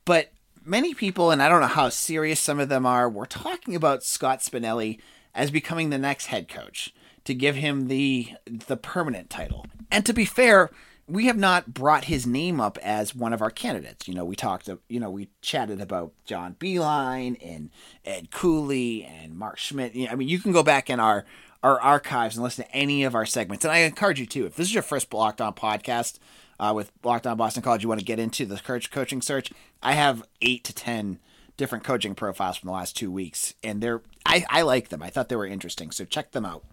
But 0.04 0.32
many 0.64 0.94
people, 0.94 1.30
and 1.30 1.42
I 1.42 1.48
don't 1.48 1.60
know 1.60 1.66
how 1.66 1.90
serious 1.90 2.40
some 2.40 2.60
of 2.60 2.68
them 2.68 2.86
are, 2.86 3.08
were 3.08 3.26
talking 3.26 3.74
about 3.74 4.02
Scott 4.02 4.40
Spinelli 4.40 4.98
as 5.36 5.52
becoming 5.52 5.90
the 5.90 5.98
next 5.98 6.26
head 6.26 6.48
coach 6.48 6.92
to 7.24 7.34
give 7.34 7.54
him 7.54 7.86
the 7.86 8.30
the 8.46 8.76
permanent 8.76 9.30
title. 9.30 9.66
And 9.92 10.04
to 10.06 10.12
be 10.12 10.24
fair, 10.24 10.70
we 11.06 11.26
have 11.26 11.36
not 11.36 11.72
brought 11.72 12.04
his 12.04 12.26
name 12.26 12.60
up 12.60 12.78
as 12.82 13.14
one 13.14 13.32
of 13.32 13.40
our 13.40 13.50
candidates. 13.50 14.08
You 14.08 14.14
know, 14.14 14.24
we 14.24 14.34
talked, 14.34 14.68
you 14.88 14.98
know, 14.98 15.10
we 15.10 15.28
chatted 15.40 15.80
about 15.80 16.12
John 16.24 16.56
Beilein 16.58 17.36
and 17.40 17.70
Ed 18.04 18.32
Cooley 18.32 19.04
and 19.04 19.36
Mark 19.36 19.58
Schmidt. 19.58 19.92
I 20.10 20.16
mean, 20.16 20.28
you 20.28 20.40
can 20.40 20.50
go 20.50 20.64
back 20.64 20.90
in 20.90 20.98
our 20.98 21.24
our 21.62 21.80
archives 21.80 22.36
and 22.36 22.44
listen 22.44 22.64
to 22.64 22.74
any 22.74 23.04
of 23.04 23.14
our 23.14 23.26
segments. 23.26 23.64
And 23.64 23.72
I 23.72 23.78
encourage 23.78 24.20
you 24.20 24.26
to, 24.26 24.46
if 24.46 24.56
this 24.56 24.68
is 24.68 24.74
your 24.74 24.82
first 24.82 25.12
Locked 25.12 25.40
On 25.40 25.52
podcast 25.52 26.18
uh, 26.60 26.72
with 26.74 26.92
Locked 27.02 27.26
On 27.26 27.36
Boston 27.36 27.62
College, 27.62 27.82
you 27.82 27.88
want 27.88 28.00
to 28.00 28.06
get 28.06 28.18
into 28.18 28.46
the 28.46 28.56
coach 28.56 28.90
coaching 28.90 29.20
search. 29.20 29.52
I 29.82 29.92
have 29.92 30.22
eight 30.40 30.64
to 30.64 30.72
ten 30.72 31.18
different 31.56 31.84
coaching 31.84 32.14
profiles 32.14 32.56
from 32.56 32.68
the 32.68 32.72
last 32.72 32.96
two 32.96 33.10
weeks, 33.10 33.54
and 33.62 33.82
they're 33.82 34.02
I, 34.24 34.44
I 34.50 34.62
like 34.62 34.88
them. 34.88 35.02
I 35.02 35.10
thought 35.10 35.28
they 35.28 35.36
were 35.36 35.46
interesting, 35.46 35.90
so 35.90 36.04
check 36.04 36.32
them 36.32 36.44
out. 36.44 36.64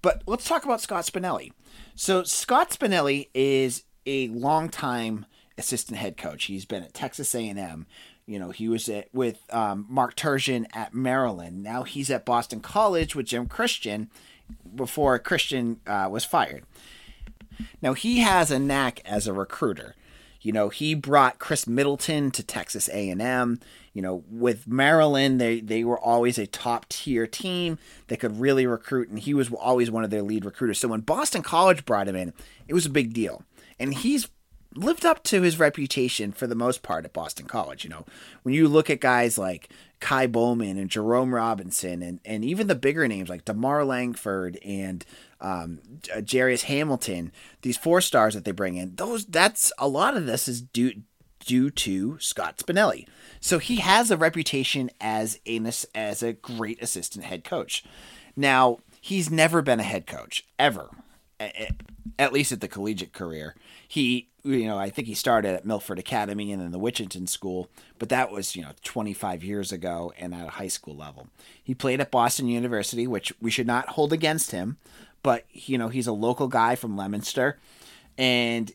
But 0.00 0.22
let's 0.26 0.48
talk 0.48 0.64
about 0.64 0.80
Scott 0.80 1.04
Spinelli. 1.04 1.52
So 1.94 2.22
Scott 2.22 2.70
Spinelli 2.70 3.28
is 3.34 3.84
a 4.06 4.28
longtime 4.28 5.26
assistant 5.58 5.98
head 5.98 6.16
coach. 6.16 6.44
He's 6.44 6.64
been 6.64 6.82
at 6.82 6.94
Texas 6.94 7.34
A&M. 7.34 7.86
You 8.26 8.38
know, 8.38 8.50
he 8.50 8.68
was 8.68 8.88
at, 8.88 9.08
with 9.12 9.42
um, 9.52 9.86
Mark 9.88 10.16
Turgeon 10.16 10.66
at 10.74 10.94
Maryland. 10.94 11.62
Now 11.62 11.82
he's 11.82 12.10
at 12.10 12.24
Boston 12.24 12.60
College 12.60 13.14
with 13.14 13.26
Jim 13.26 13.46
Christian 13.46 14.10
before 14.74 15.18
Christian 15.18 15.80
uh, 15.86 16.08
was 16.10 16.24
fired. 16.24 16.64
Now 17.80 17.92
he 17.92 18.20
has 18.20 18.50
a 18.50 18.58
knack 18.58 19.00
as 19.04 19.26
a 19.26 19.32
recruiter. 19.32 19.94
You 20.40 20.52
know, 20.52 20.70
he 20.70 20.94
brought 20.94 21.38
Khris 21.38 21.66
Middleton 21.66 22.30
to 22.32 22.42
Texas 22.42 22.88
A&M 22.88 23.60
you 23.92 24.00
know, 24.00 24.24
with 24.30 24.66
Maryland, 24.66 25.40
they 25.40 25.60
they 25.60 25.84
were 25.84 25.98
always 25.98 26.38
a 26.38 26.46
top 26.46 26.88
tier 26.88 27.26
team 27.26 27.78
that 28.08 28.20
could 28.20 28.40
really 28.40 28.66
recruit, 28.66 29.08
and 29.08 29.18
he 29.18 29.34
was 29.34 29.52
always 29.52 29.90
one 29.90 30.04
of 30.04 30.10
their 30.10 30.22
lead 30.22 30.44
recruiters. 30.44 30.78
So 30.78 30.88
when 30.88 31.00
Boston 31.00 31.42
College 31.42 31.84
brought 31.84 32.08
him 32.08 32.16
in, 32.16 32.32
it 32.66 32.74
was 32.74 32.86
a 32.86 32.90
big 32.90 33.12
deal, 33.12 33.44
and 33.78 33.94
he's 33.94 34.28
lived 34.74 35.04
up 35.04 35.22
to 35.22 35.42
his 35.42 35.58
reputation 35.58 36.32
for 36.32 36.46
the 36.46 36.54
most 36.54 36.82
part 36.82 37.04
at 37.04 37.12
Boston 37.12 37.46
College. 37.46 37.84
You 37.84 37.90
know, 37.90 38.06
when 38.42 38.54
you 38.54 38.68
look 38.68 38.88
at 38.88 39.00
guys 39.00 39.36
like 39.36 39.68
Kai 40.00 40.26
Bowman 40.26 40.78
and 40.78 40.90
Jerome 40.90 41.34
Robinson, 41.34 42.02
and 42.02 42.20
and 42.24 42.44
even 42.44 42.68
the 42.68 42.74
bigger 42.74 43.06
names 43.06 43.28
like 43.28 43.44
DeMarr 43.44 43.86
Langford 43.86 44.58
and 44.64 45.04
um, 45.40 45.80
Jairus 46.30 46.62
Hamilton, 46.62 47.32
these 47.62 47.76
four 47.76 48.00
stars 48.00 48.34
that 48.34 48.44
they 48.44 48.52
bring 48.52 48.76
in, 48.76 48.94
those 48.96 49.26
that's 49.26 49.72
a 49.78 49.88
lot 49.88 50.16
of 50.16 50.26
this 50.26 50.48
is 50.48 50.62
due 50.62 51.02
due 51.44 51.70
to 51.70 52.18
Scott 52.18 52.58
Spinelli. 52.58 53.06
So 53.40 53.58
he 53.58 53.76
has 53.76 54.10
a 54.10 54.16
reputation 54.16 54.90
as 55.00 55.40
a 55.46 55.60
as 55.94 56.22
a 56.22 56.32
great 56.32 56.82
assistant 56.82 57.24
head 57.24 57.44
coach. 57.44 57.84
Now 58.36 58.78
he's 59.00 59.30
never 59.30 59.62
been 59.62 59.80
a 59.80 59.84
head 59.84 60.06
coach 60.06 60.46
ever, 60.58 60.88
at 62.18 62.32
least 62.32 62.52
at 62.52 62.60
the 62.60 62.68
collegiate 62.68 63.12
career. 63.12 63.54
He, 63.86 64.28
you 64.44 64.66
know, 64.66 64.78
I 64.78 64.90
think 64.90 65.08
he 65.08 65.14
started 65.14 65.54
at 65.54 65.66
Milford 65.66 65.98
Academy 65.98 66.52
and 66.52 66.62
then 66.62 66.70
the 66.70 66.78
Wichita 66.78 67.26
School, 67.26 67.68
but 67.98 68.08
that 68.08 68.30
was 68.30 68.56
you 68.56 68.62
know 68.62 68.72
25 68.84 69.44
years 69.44 69.72
ago 69.72 70.12
and 70.18 70.34
at 70.34 70.46
a 70.46 70.50
high 70.50 70.68
school 70.68 70.96
level. 70.96 71.28
He 71.62 71.74
played 71.74 72.00
at 72.00 72.10
Boston 72.10 72.48
University, 72.48 73.06
which 73.06 73.32
we 73.40 73.50
should 73.50 73.66
not 73.66 73.90
hold 73.90 74.12
against 74.12 74.52
him, 74.52 74.78
but 75.22 75.44
you 75.50 75.76
know 75.76 75.88
he's 75.88 76.06
a 76.06 76.12
local 76.12 76.48
guy 76.48 76.76
from 76.76 76.96
Leominster, 76.96 77.58
and 78.16 78.72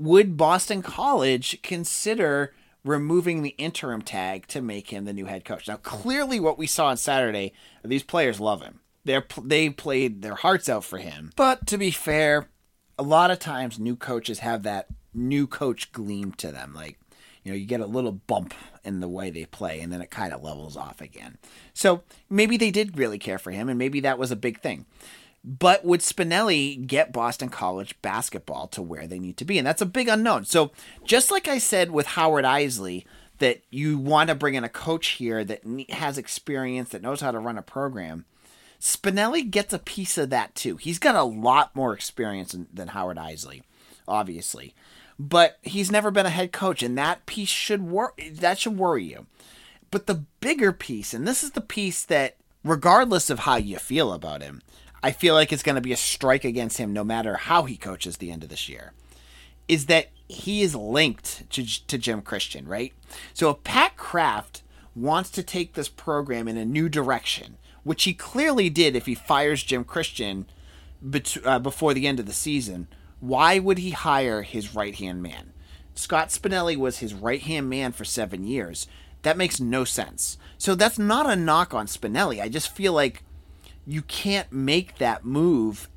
would 0.00 0.36
Boston 0.36 0.80
College 0.82 1.60
consider 1.62 2.54
removing 2.84 3.42
the 3.42 3.50
interim 3.50 4.00
tag 4.00 4.46
to 4.46 4.62
make 4.62 4.88
him 4.88 5.04
the 5.04 5.12
new 5.12 5.26
head 5.26 5.44
coach. 5.44 5.68
Now, 5.68 5.76
clearly, 5.76 6.40
what 6.40 6.58
we 6.58 6.66
saw 6.66 6.86
on 6.86 6.96
Saturday, 6.96 7.52
these 7.84 8.02
players 8.02 8.40
love 8.40 8.62
him. 8.62 8.80
They're 9.04 9.26
they 9.42 9.68
played 9.70 10.22
their 10.22 10.36
hearts 10.36 10.68
out 10.68 10.84
for 10.84 10.98
him. 10.98 11.30
But 11.36 11.66
to 11.66 11.76
be 11.76 11.90
fair, 11.90 12.48
a 12.98 13.02
lot 13.02 13.30
of 13.30 13.38
times 13.38 13.78
new 13.78 13.96
coaches 13.96 14.38
have 14.38 14.62
that 14.62 14.86
new 15.12 15.46
coach 15.46 15.92
gleam 15.92 16.32
to 16.32 16.50
them. 16.50 16.72
Like, 16.74 16.98
you 17.42 17.52
know, 17.52 17.56
you 17.56 17.66
get 17.66 17.80
a 17.80 17.86
little 17.86 18.12
bump 18.12 18.54
in 18.84 19.00
the 19.00 19.08
way 19.08 19.30
they 19.30 19.44
play, 19.44 19.80
and 19.80 19.92
then 19.92 20.00
it 20.00 20.10
kind 20.10 20.32
of 20.32 20.42
levels 20.42 20.76
off 20.76 21.00
again. 21.00 21.36
So 21.74 22.02
maybe 22.30 22.56
they 22.56 22.70
did 22.70 22.98
really 22.98 23.18
care 23.18 23.38
for 23.38 23.50
him, 23.50 23.68
and 23.68 23.78
maybe 23.78 24.00
that 24.00 24.18
was 24.18 24.30
a 24.30 24.36
big 24.36 24.60
thing. 24.60 24.86
But 25.42 25.84
would 25.84 26.00
Spinelli 26.00 26.86
get 26.86 27.12
Boston 27.12 27.48
College 27.48 28.00
basketball 28.02 28.66
to 28.68 28.82
where 28.82 29.06
they 29.06 29.18
need 29.18 29.38
to 29.38 29.44
be? 29.44 29.56
And 29.56 29.66
that's 29.66 29.80
a 29.80 29.86
big 29.86 30.08
unknown. 30.08 30.44
So, 30.44 30.70
just 31.04 31.30
like 31.30 31.48
I 31.48 31.56
said 31.56 31.90
with 31.90 32.08
Howard 32.08 32.44
Eisley, 32.44 33.04
that 33.40 33.62
you 33.70 33.98
want 33.98 34.28
to 34.28 34.34
bring 34.34 34.54
in 34.54 34.64
a 34.64 34.68
coach 34.68 35.08
here 35.12 35.44
that 35.44 35.62
has 35.90 36.18
experience, 36.18 36.90
that 36.90 37.02
knows 37.02 37.22
how 37.22 37.30
to 37.30 37.38
run 37.38 37.58
a 37.58 37.62
program, 37.62 38.26
Spinelli 38.80 39.50
gets 39.50 39.72
a 39.72 39.78
piece 39.78 40.16
of 40.16 40.30
that 40.30 40.54
too. 40.54 40.76
He's 40.76 40.98
got 40.98 41.14
a 41.14 41.24
lot 41.24 41.74
more 41.74 41.92
experience 41.92 42.54
than, 42.72 42.88
Howard 42.88 43.16
Eisley. 43.16 43.62
obviously. 44.06 44.74
But 45.18 45.58
he's 45.62 45.90
never 45.90 46.10
been 46.10 46.26
a 46.26 46.30
head 46.30 46.50
coach, 46.52 46.82
and 46.82 46.96
that 46.96 47.26
piece 47.26 47.48
should 47.48 47.82
wor- 47.82 48.14
that 48.32 48.58
should 48.58 48.78
worry 48.78 49.04
you. 49.04 49.26
But 49.90 50.06
the 50.06 50.24
bigger 50.40 50.72
piece, 50.72 51.12
and 51.12 51.26
this 51.26 51.42
is 51.42 51.50
the 51.50 51.60
piece 51.60 52.04
that, 52.04 52.36
regardless 52.64 53.28
of 53.28 53.40
how 53.40 53.56
you 53.56 53.78
feel 53.78 54.12
about 54.12 54.40
him, 54.40 54.62
I 55.02 55.12
feel 55.12 55.34
like 55.34 55.52
it's 55.52 55.62
going 55.62 55.76
to 55.76 55.80
be 55.80 55.92
a 55.92 55.96
strike 55.96 56.44
against 56.44 56.78
him 56.78 56.92
no 56.92 57.04
matter 57.04 57.36
how 57.36 57.64
he 57.64 57.76
coaches 57.76 58.16
the 58.16 58.30
end 58.30 58.42
of 58.42 58.50
this 58.50 58.68
year, 58.68 58.92
is 59.68 59.86
that 59.86 60.08
he 60.28 60.62
is 60.62 60.74
linked 60.74 61.48
to, 61.50 61.86
to 61.86 61.98
Jim 61.98 62.22
Christian, 62.22 62.68
right? 62.68 62.92
So 63.32 63.50
if 63.50 63.64
Pat 63.64 63.96
Kraft 63.96 64.62
wants 64.94 65.30
to 65.30 65.42
take 65.42 65.74
this 65.74 65.88
program 65.88 66.48
in 66.48 66.56
a 66.56 66.64
new 66.64 66.88
direction, 66.88 67.56
which 67.82 68.04
he 68.04 68.12
clearly 68.12 68.68
did 68.68 68.94
if 68.94 69.06
he 69.06 69.14
fires 69.14 69.62
Jim 69.62 69.84
Christian 69.84 70.46
bet- 71.00 71.38
uh, 71.44 71.58
before 71.58 71.94
the 71.94 72.06
end 72.06 72.20
of 72.20 72.26
the 72.26 72.32
season, 72.32 72.88
why 73.20 73.58
would 73.58 73.78
he 73.78 73.90
hire 73.90 74.42
his 74.42 74.74
right 74.74 74.94
hand 74.94 75.22
man? 75.22 75.52
Scott 75.94 76.28
Spinelli 76.28 76.76
was 76.76 76.98
his 76.98 77.14
right 77.14 77.42
hand 77.42 77.68
man 77.68 77.92
for 77.92 78.04
seven 78.04 78.44
years. 78.44 78.86
That 79.22 79.36
makes 79.36 79.60
no 79.60 79.84
sense. 79.84 80.38
So 80.56 80.74
that's 80.74 80.98
not 80.98 81.28
a 81.28 81.36
knock 81.36 81.74
on 81.74 81.86
Spinelli. 81.86 82.40
I 82.40 82.48
just 82.48 82.74
feel 82.74 82.92
like 82.92 83.22
you 83.90 84.02
can't 84.02 84.52
make 84.52 84.98
that 84.98 85.24
move 85.24 85.88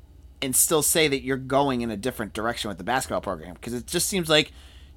and 0.42 0.56
still 0.56 0.82
say 0.82 1.06
that 1.06 1.22
you're 1.22 1.36
going 1.36 1.80
in 1.80 1.92
a 1.92 1.96
different 1.96 2.32
direction 2.32 2.68
with 2.68 2.76
the 2.76 2.82
basketball 2.82 3.20
program 3.20 3.54
because 3.54 3.72
it 3.72 3.86
just 3.86 4.08
seems 4.08 4.28
like 4.28 4.50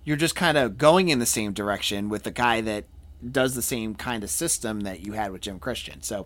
you're 0.03 0.17
just 0.17 0.35
kind 0.35 0.57
of 0.57 0.79
going 0.79 1.09
in 1.09 1.19
the 1.19 1.25
same 1.25 1.53
direction 1.53 2.09
with 2.09 2.23
the 2.23 2.31
guy 2.31 2.59
that 2.59 2.85
does 3.31 3.53
the 3.53 3.61
same 3.61 3.93
kind 3.93 4.23
of 4.23 4.31
system 4.31 4.81
that 4.81 5.01
you 5.01 5.13
had 5.13 5.31
with 5.31 5.41
Jim 5.41 5.59
Christian. 5.59 6.01
So 6.01 6.25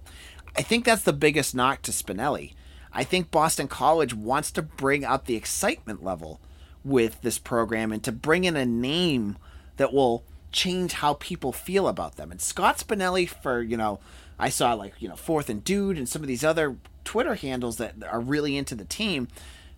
I 0.56 0.62
think 0.62 0.86
that's 0.86 1.04
the 1.04 1.12
biggest 1.12 1.54
knock 1.54 1.82
to 1.82 1.92
Spinelli. 1.92 2.54
I 2.94 3.04
think 3.04 3.32
Boston 3.32 3.68
College 3.68 4.14
wants 4.14 4.50
to 4.52 4.62
bring 4.62 5.04
up 5.04 5.26
the 5.26 5.36
excitement 5.36 6.02
level 6.02 6.40
with 6.86 7.22
this 7.22 7.38
program 7.38 7.92
and 7.92 8.02
to 8.04 8.14
bring 8.14 8.46
in 8.46 8.56
a 8.56 8.66
name 8.66 9.38
that 9.76 9.94
will 9.94 10.24
change 10.54 10.94
how 10.94 11.16
people 11.16 11.52
feel 11.52 11.90
about 11.90 12.16
them. 12.16 12.32
And 12.32 12.40
Scott 12.40 12.78
Spinelli, 12.78 13.28
for, 13.28 13.62
you 13.62 13.76
know, 13.76 14.00
I 14.42 14.50
saw 14.50 14.74
like, 14.74 14.96
you 15.00 15.08
know, 15.08 15.16
Fourth 15.16 15.52
and 15.52 15.64
Dude 15.64 16.00
and 16.00 16.10
some 16.10 16.24
of 16.24 16.28
these 16.28 16.44
other 16.44 16.76
Twitter 17.04 17.36
handles 17.36 17.78
that 17.78 17.94
are 18.10 18.20
really 18.20 18.58
into 18.58 18.74
the 18.74 18.86
team 18.86 19.28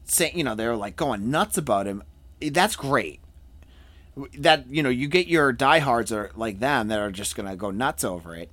saying, 0.05 0.37
you 0.37 0.43
know, 0.45 0.55
they're 0.55 0.77
like 0.77 0.95
going 0.95 1.29
nuts 1.29 1.57
about 1.57 1.85
him. 1.85 2.01
Eh, 2.41 2.49
that's 2.49 2.77
great. 2.77 3.19
That, 4.37 4.69
you 4.69 4.81
know, 4.81 4.89
you 4.89 5.09
get 5.09 5.27
your 5.27 5.51
diehards 5.51 6.13
are 6.13 6.31
like 6.35 6.59
them 6.59 6.87
that 6.87 6.99
are 6.99 7.11
just 7.11 7.35
to 7.49 7.57
go 7.57 7.71
nuts 7.71 8.05
over 8.05 8.35
it. 8.35 8.49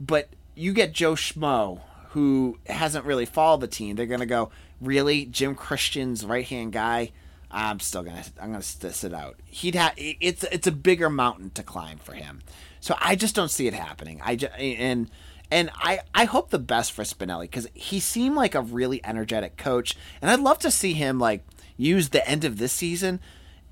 But 0.00 0.30
you 0.56 0.72
get 0.72 0.92
Joe 0.92 1.14
Schmo, 1.14 1.80
who 2.08 2.58
hasn't 2.66 3.04
really 3.04 3.24
followed 3.24 3.60
the 3.60 3.68
team. 3.68 3.94
They're 3.94 4.06
to 4.18 4.26
go, 4.26 4.50
really? 4.80 5.26
Jim 5.26 5.54
Christian's 5.54 6.26
right 6.26 6.44
hand 6.44 6.72
guy? 6.72 7.12
I'm 7.52 7.80
still 7.80 8.02
gonna 8.02 8.24
I'm 8.40 8.50
gonna 8.50 8.62
sit 8.62 9.04
it 9.04 9.14
out. 9.14 9.36
He'd 9.44 9.74
have 9.74 9.92
it's 9.96 10.42
it's 10.44 10.66
a 10.66 10.72
bigger 10.72 11.10
mountain 11.10 11.50
to 11.50 11.62
climb 11.62 11.98
for 11.98 12.14
him, 12.14 12.40
so 12.80 12.96
I 12.98 13.14
just 13.14 13.34
don't 13.34 13.50
see 13.50 13.66
it 13.66 13.74
happening. 13.74 14.22
I 14.24 14.36
just 14.36 14.54
and 14.58 15.10
and 15.52 15.70
I 15.74 16.00
I 16.14 16.24
hope 16.24 16.48
the 16.48 16.58
best 16.58 16.92
for 16.92 17.02
Spinelli 17.02 17.42
because 17.42 17.68
he 17.74 18.00
seemed 18.00 18.36
like 18.36 18.54
a 18.54 18.62
really 18.62 19.04
energetic 19.04 19.58
coach, 19.58 19.94
and 20.20 20.30
I'd 20.30 20.40
love 20.40 20.58
to 20.60 20.70
see 20.70 20.94
him 20.94 21.18
like 21.18 21.44
use 21.76 22.08
the 22.08 22.26
end 22.26 22.44
of 22.44 22.56
this 22.56 22.72
season, 22.72 23.20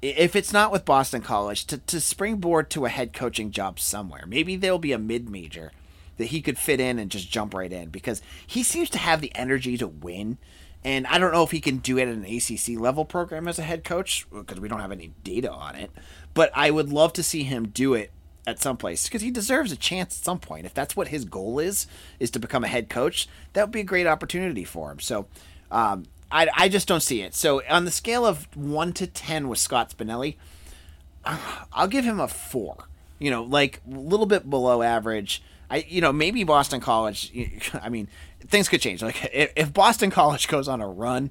if 0.02 0.36
it's 0.36 0.52
not 0.52 0.70
with 0.70 0.84
Boston 0.84 1.22
College, 1.22 1.64
to 1.66 1.78
to 1.78 2.00
springboard 2.00 2.68
to 2.70 2.84
a 2.84 2.90
head 2.90 3.14
coaching 3.14 3.50
job 3.50 3.80
somewhere. 3.80 4.24
Maybe 4.26 4.56
there'll 4.56 4.78
be 4.78 4.92
a 4.92 4.98
mid 4.98 5.30
major 5.30 5.72
that 6.18 6.26
he 6.26 6.42
could 6.42 6.58
fit 6.58 6.80
in 6.80 6.98
and 6.98 7.10
just 7.10 7.30
jump 7.30 7.54
right 7.54 7.72
in 7.72 7.88
because 7.88 8.20
he 8.46 8.62
seems 8.62 8.90
to 8.90 8.98
have 8.98 9.22
the 9.22 9.34
energy 9.34 9.78
to 9.78 9.88
win 9.88 10.36
and 10.84 11.06
I 11.06 11.18
don't 11.18 11.32
know 11.32 11.42
if 11.42 11.50
he 11.50 11.60
can 11.60 11.78
do 11.78 11.98
it 11.98 12.08
at 12.08 12.08
an 12.08 12.24
ACC 12.24 12.80
level 12.80 13.04
program 13.04 13.48
as 13.48 13.58
a 13.58 13.62
head 13.62 13.84
coach 13.84 14.26
because 14.30 14.60
we 14.60 14.68
don't 14.68 14.80
have 14.80 14.92
any 14.92 15.12
data 15.24 15.50
on 15.50 15.76
it. 15.76 15.90
But 16.32 16.50
I 16.54 16.70
would 16.70 16.90
love 16.90 17.12
to 17.14 17.22
see 17.22 17.42
him 17.42 17.68
do 17.68 17.92
it 17.94 18.10
at 18.46 18.60
some 18.60 18.76
place 18.76 19.06
because 19.06 19.22
he 19.22 19.30
deserves 19.30 19.72
a 19.72 19.76
chance 19.76 20.18
at 20.18 20.24
some 20.24 20.38
point. 20.38 20.66
If 20.66 20.74
that's 20.74 20.96
what 20.96 21.08
his 21.08 21.24
goal 21.24 21.58
is, 21.58 21.86
is 22.18 22.30
to 22.32 22.38
become 22.38 22.64
a 22.64 22.68
head 22.68 22.88
coach, 22.88 23.28
that 23.52 23.64
would 23.64 23.72
be 23.72 23.80
a 23.80 23.84
great 23.84 24.06
opportunity 24.06 24.64
for 24.64 24.90
him. 24.90 25.00
So 25.00 25.26
um, 25.70 26.06
I, 26.30 26.48
I 26.54 26.68
just 26.68 26.88
don't 26.88 27.02
see 27.02 27.22
it. 27.22 27.34
So 27.34 27.62
on 27.68 27.84
the 27.84 27.90
scale 27.90 28.24
of 28.26 28.54
one 28.56 28.92
to 28.94 29.06
ten 29.06 29.48
with 29.48 29.58
Scott 29.58 29.94
Spinelli, 29.96 30.36
I'll 31.72 31.88
give 31.88 32.04
him 32.04 32.20
a 32.20 32.28
four. 32.28 32.88
You 33.18 33.30
know, 33.30 33.42
like 33.42 33.80
a 33.90 33.98
little 33.98 34.26
bit 34.26 34.48
below 34.48 34.82
average. 34.82 35.42
I, 35.68 35.84
you 35.88 36.00
know, 36.00 36.12
maybe 36.12 36.42
Boston 36.42 36.80
College. 36.80 37.70
I 37.82 37.88
mean, 37.88 38.08
things 38.46 38.68
could 38.68 38.80
change. 38.80 39.02
Like 39.02 39.30
if, 39.32 39.52
if 39.56 39.72
Boston 39.72 40.10
College 40.10 40.48
goes 40.48 40.68
on 40.68 40.80
a 40.80 40.88
run, 40.88 41.30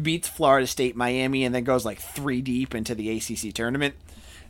beats 0.00 0.28
Florida 0.28 0.66
State, 0.66 0.96
Miami, 0.96 1.44
and 1.44 1.54
then 1.54 1.64
goes 1.64 1.84
like 1.84 1.98
three 1.98 2.42
deep 2.42 2.74
into 2.74 2.94
the 2.94 3.16
ACC 3.16 3.54
tournament, 3.54 3.94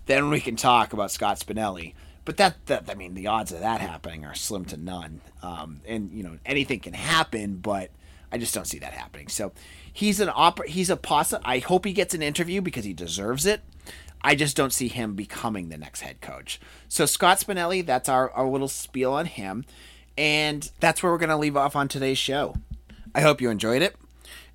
then 0.06 0.30
we 0.30 0.40
can 0.40 0.56
talk 0.56 0.92
about 0.92 1.10
Scott 1.10 1.38
Spinelli. 1.38 1.94
But 2.24 2.36
that, 2.36 2.66
that 2.66 2.84
I 2.88 2.94
mean, 2.94 3.14
the 3.14 3.26
odds 3.26 3.52
of 3.52 3.60
that 3.60 3.80
happening 3.80 4.24
are 4.24 4.34
slim 4.34 4.64
to 4.66 4.76
none. 4.76 5.20
Um, 5.42 5.80
and 5.86 6.12
you 6.12 6.22
know, 6.22 6.38
anything 6.44 6.80
can 6.80 6.92
happen, 6.92 7.56
but 7.56 7.90
I 8.30 8.38
just 8.38 8.54
don't 8.54 8.66
see 8.66 8.78
that 8.78 8.92
happening. 8.92 9.28
So 9.28 9.52
he's 9.92 10.20
an 10.20 10.30
opera. 10.34 10.68
He's 10.68 10.90
a 10.90 10.96
possa. 10.96 11.40
I 11.44 11.58
hope 11.58 11.84
he 11.84 11.92
gets 11.92 12.14
an 12.14 12.22
interview 12.22 12.60
because 12.60 12.84
he 12.84 12.92
deserves 12.92 13.46
it. 13.46 13.62
I 14.22 14.34
just 14.34 14.56
don't 14.56 14.72
see 14.72 14.88
him 14.88 15.14
becoming 15.14 15.68
the 15.68 15.78
next 15.78 16.02
head 16.02 16.20
coach. 16.20 16.60
So 16.88 17.06
Scott 17.06 17.38
Spinelli, 17.38 17.84
that's 17.84 18.08
our, 18.08 18.30
our 18.32 18.46
little 18.46 18.68
spiel 18.68 19.12
on 19.12 19.26
him. 19.26 19.64
And 20.18 20.70
that's 20.80 21.02
where 21.02 21.10
we're 21.10 21.18
going 21.18 21.30
to 21.30 21.36
leave 21.36 21.56
off 21.56 21.74
on 21.74 21.88
today's 21.88 22.18
show. 22.18 22.54
I 23.14 23.22
hope 23.22 23.40
you 23.40 23.48
enjoyed 23.48 23.80
it. 23.80 23.96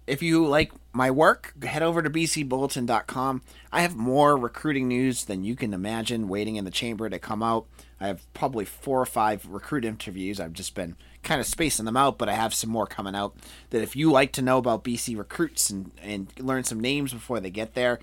If 0.05 0.21
you 0.21 0.45
like 0.45 0.71
my 0.95 1.11
work, 1.11 1.53
head 1.63 1.83
over 1.83 2.01
to 2.01 2.09
bcbulletin.com. 2.09 3.41
I 3.71 3.81
have 3.81 3.97
more 3.97 4.37
recruiting 4.37 4.87
news 4.87 5.25
than 5.25 5.43
you 5.43 5.55
can 5.55 5.73
imagine 5.73 6.29
waiting 6.29 6.55
in 6.55 6.63
the 6.63 6.71
chamber 6.71 7.09
to 7.09 7.19
come 7.19 7.43
out. 7.43 7.65
I 7.99 8.07
have 8.07 8.33
probably 8.33 8.65
four 8.65 9.01
or 9.01 9.05
five 9.05 9.45
recruit 9.45 9.83
interviews. 9.83 10.39
I've 10.39 10.53
just 10.53 10.73
been 10.73 10.95
kind 11.21 11.41
of 11.41 11.47
spacing 11.47 11.85
them 11.85 11.97
out, 11.97 12.17
but 12.17 12.29
I 12.29 12.33
have 12.33 12.53
some 12.53 12.69
more 12.69 12.87
coming 12.87 13.15
out. 13.15 13.35
That 13.71 13.81
if 13.81 13.95
you 13.95 14.11
like 14.11 14.31
to 14.33 14.41
know 14.41 14.57
about 14.57 14.83
BC 14.85 15.17
recruits 15.17 15.69
and, 15.69 15.91
and 16.01 16.31
learn 16.39 16.63
some 16.63 16.79
names 16.79 17.13
before 17.13 17.41
they 17.41 17.49
get 17.49 17.73
there, 17.73 17.99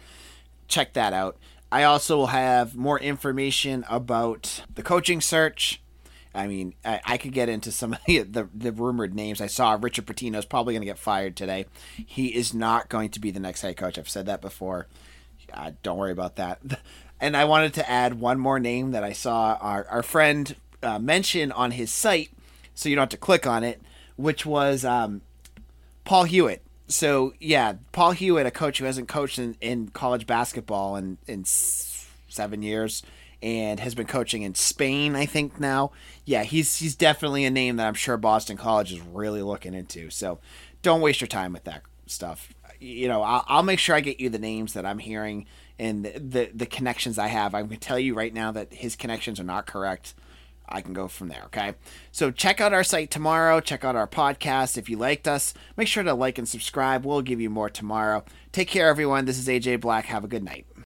check 0.68 0.92
that 0.92 1.14
out. 1.14 1.38
I 1.70 1.84
also 1.84 2.18
will 2.18 2.26
have 2.26 2.76
more 2.76 3.00
information 3.00 3.86
about 3.88 4.64
the 4.74 4.82
coaching 4.82 5.22
search. 5.22 5.81
I 6.34 6.46
mean, 6.46 6.74
I, 6.84 7.00
I, 7.04 7.18
could 7.18 7.32
get 7.32 7.48
into 7.48 7.70
some 7.70 7.92
of 7.92 7.98
the, 8.06 8.22
the, 8.22 8.48
the 8.54 8.72
rumored 8.72 9.14
names. 9.14 9.40
I 9.40 9.46
saw 9.46 9.76
Richard 9.80 10.06
Pitino 10.06 10.36
is 10.36 10.44
probably 10.44 10.74
going 10.74 10.82
to 10.82 10.86
get 10.86 10.98
fired 10.98 11.36
today. 11.36 11.66
He 11.94 12.34
is 12.34 12.54
not 12.54 12.88
going 12.88 13.10
to 13.10 13.20
be 13.20 13.30
the 13.30 13.40
next 13.40 13.62
head 13.62 13.76
coach. 13.76 13.98
I've 13.98 14.08
said 14.08 14.26
that 14.26 14.40
before. 14.40 14.86
Uh, 15.52 15.72
don't 15.82 15.98
worry 15.98 16.12
about 16.12 16.36
that. 16.36 16.60
And 17.20 17.36
I 17.36 17.44
wanted 17.44 17.74
to 17.74 17.88
add 17.88 18.18
one 18.18 18.40
more 18.40 18.58
name 18.58 18.90
that 18.90 19.04
I 19.04 19.12
saw 19.12 19.56
our, 19.60 19.86
our 19.88 20.02
friend 20.02 20.56
uh, 20.82 20.98
mention 20.98 21.52
on 21.52 21.70
his 21.70 21.92
site, 21.92 22.32
so 22.74 22.88
you 22.88 22.96
don't 22.96 23.02
have 23.02 23.10
to 23.10 23.16
click 23.16 23.46
on 23.46 23.62
it, 23.62 23.80
which 24.16 24.44
was 24.44 24.84
um, 24.84 25.20
Paul 26.04 26.24
Hewitt. 26.24 26.62
So, 26.88 27.32
yeah, 27.38 27.74
Paul 27.92 28.10
Hewitt, 28.10 28.46
a 28.46 28.50
coach 28.50 28.78
who 28.78 28.86
hasn't 28.86 29.06
coached 29.06 29.38
in, 29.38 29.56
in 29.60 29.90
college 29.90 30.26
basketball 30.26 30.96
in, 30.96 31.16
in 31.28 31.44
seven 31.44 32.60
years 32.60 33.04
and 33.42 33.80
has 33.80 33.94
been 33.94 34.06
coaching 34.06 34.42
in 34.42 34.54
Spain, 34.54 35.16
I 35.16 35.26
think 35.26 35.58
now. 35.58 35.90
Yeah, 36.24 36.44
he's 36.44 36.76
he's 36.76 36.94
definitely 36.94 37.44
a 37.44 37.50
name 37.50 37.76
that 37.76 37.88
I'm 37.88 37.94
sure 37.94 38.16
Boston 38.16 38.56
College 38.56 38.92
is 38.92 39.00
really 39.00 39.42
looking 39.42 39.74
into. 39.74 40.10
So 40.10 40.38
don't 40.82 41.00
waste 41.00 41.20
your 41.20 41.28
time 41.28 41.52
with 41.52 41.64
that 41.64 41.82
stuff. 42.06 42.54
You 42.78 43.08
know, 43.08 43.22
I'll, 43.22 43.44
I'll 43.48 43.62
make 43.62 43.78
sure 43.78 43.94
I 43.94 44.00
get 44.00 44.20
you 44.20 44.28
the 44.28 44.38
names 44.38 44.74
that 44.74 44.86
I'm 44.86 44.98
hearing 44.98 45.46
and 45.78 46.04
the, 46.04 46.18
the, 46.18 46.50
the 46.54 46.66
connections 46.66 47.18
I 47.18 47.28
have. 47.28 47.54
I'm 47.54 47.68
to 47.68 47.76
tell 47.76 47.98
you 47.98 48.14
right 48.14 48.32
now 48.32 48.52
that 48.52 48.72
his 48.72 48.96
connections 48.96 49.40
are 49.40 49.44
not 49.44 49.66
correct. 49.66 50.14
I 50.68 50.80
can 50.80 50.92
go 50.92 51.06
from 51.06 51.28
there. 51.28 51.42
Okay. 51.46 51.74
So 52.12 52.30
check 52.30 52.60
out 52.60 52.72
our 52.72 52.84
site 52.84 53.10
tomorrow. 53.10 53.60
Check 53.60 53.84
out 53.84 53.96
our 53.96 54.06
podcast. 54.06 54.78
If 54.78 54.88
you 54.88 54.96
liked 54.96 55.28
us, 55.28 55.54
make 55.76 55.88
sure 55.88 56.02
to 56.02 56.14
like 56.14 56.38
and 56.38 56.48
subscribe. 56.48 57.04
We'll 57.04 57.22
give 57.22 57.40
you 57.40 57.50
more 57.50 57.68
tomorrow. 57.68 58.24
Take 58.52 58.68
care, 58.68 58.88
everyone. 58.88 59.26
This 59.26 59.38
is 59.38 59.48
AJ 59.48 59.80
Black. 59.80 60.06
Have 60.06 60.24
a 60.24 60.28
good 60.28 60.42
night. 60.42 60.66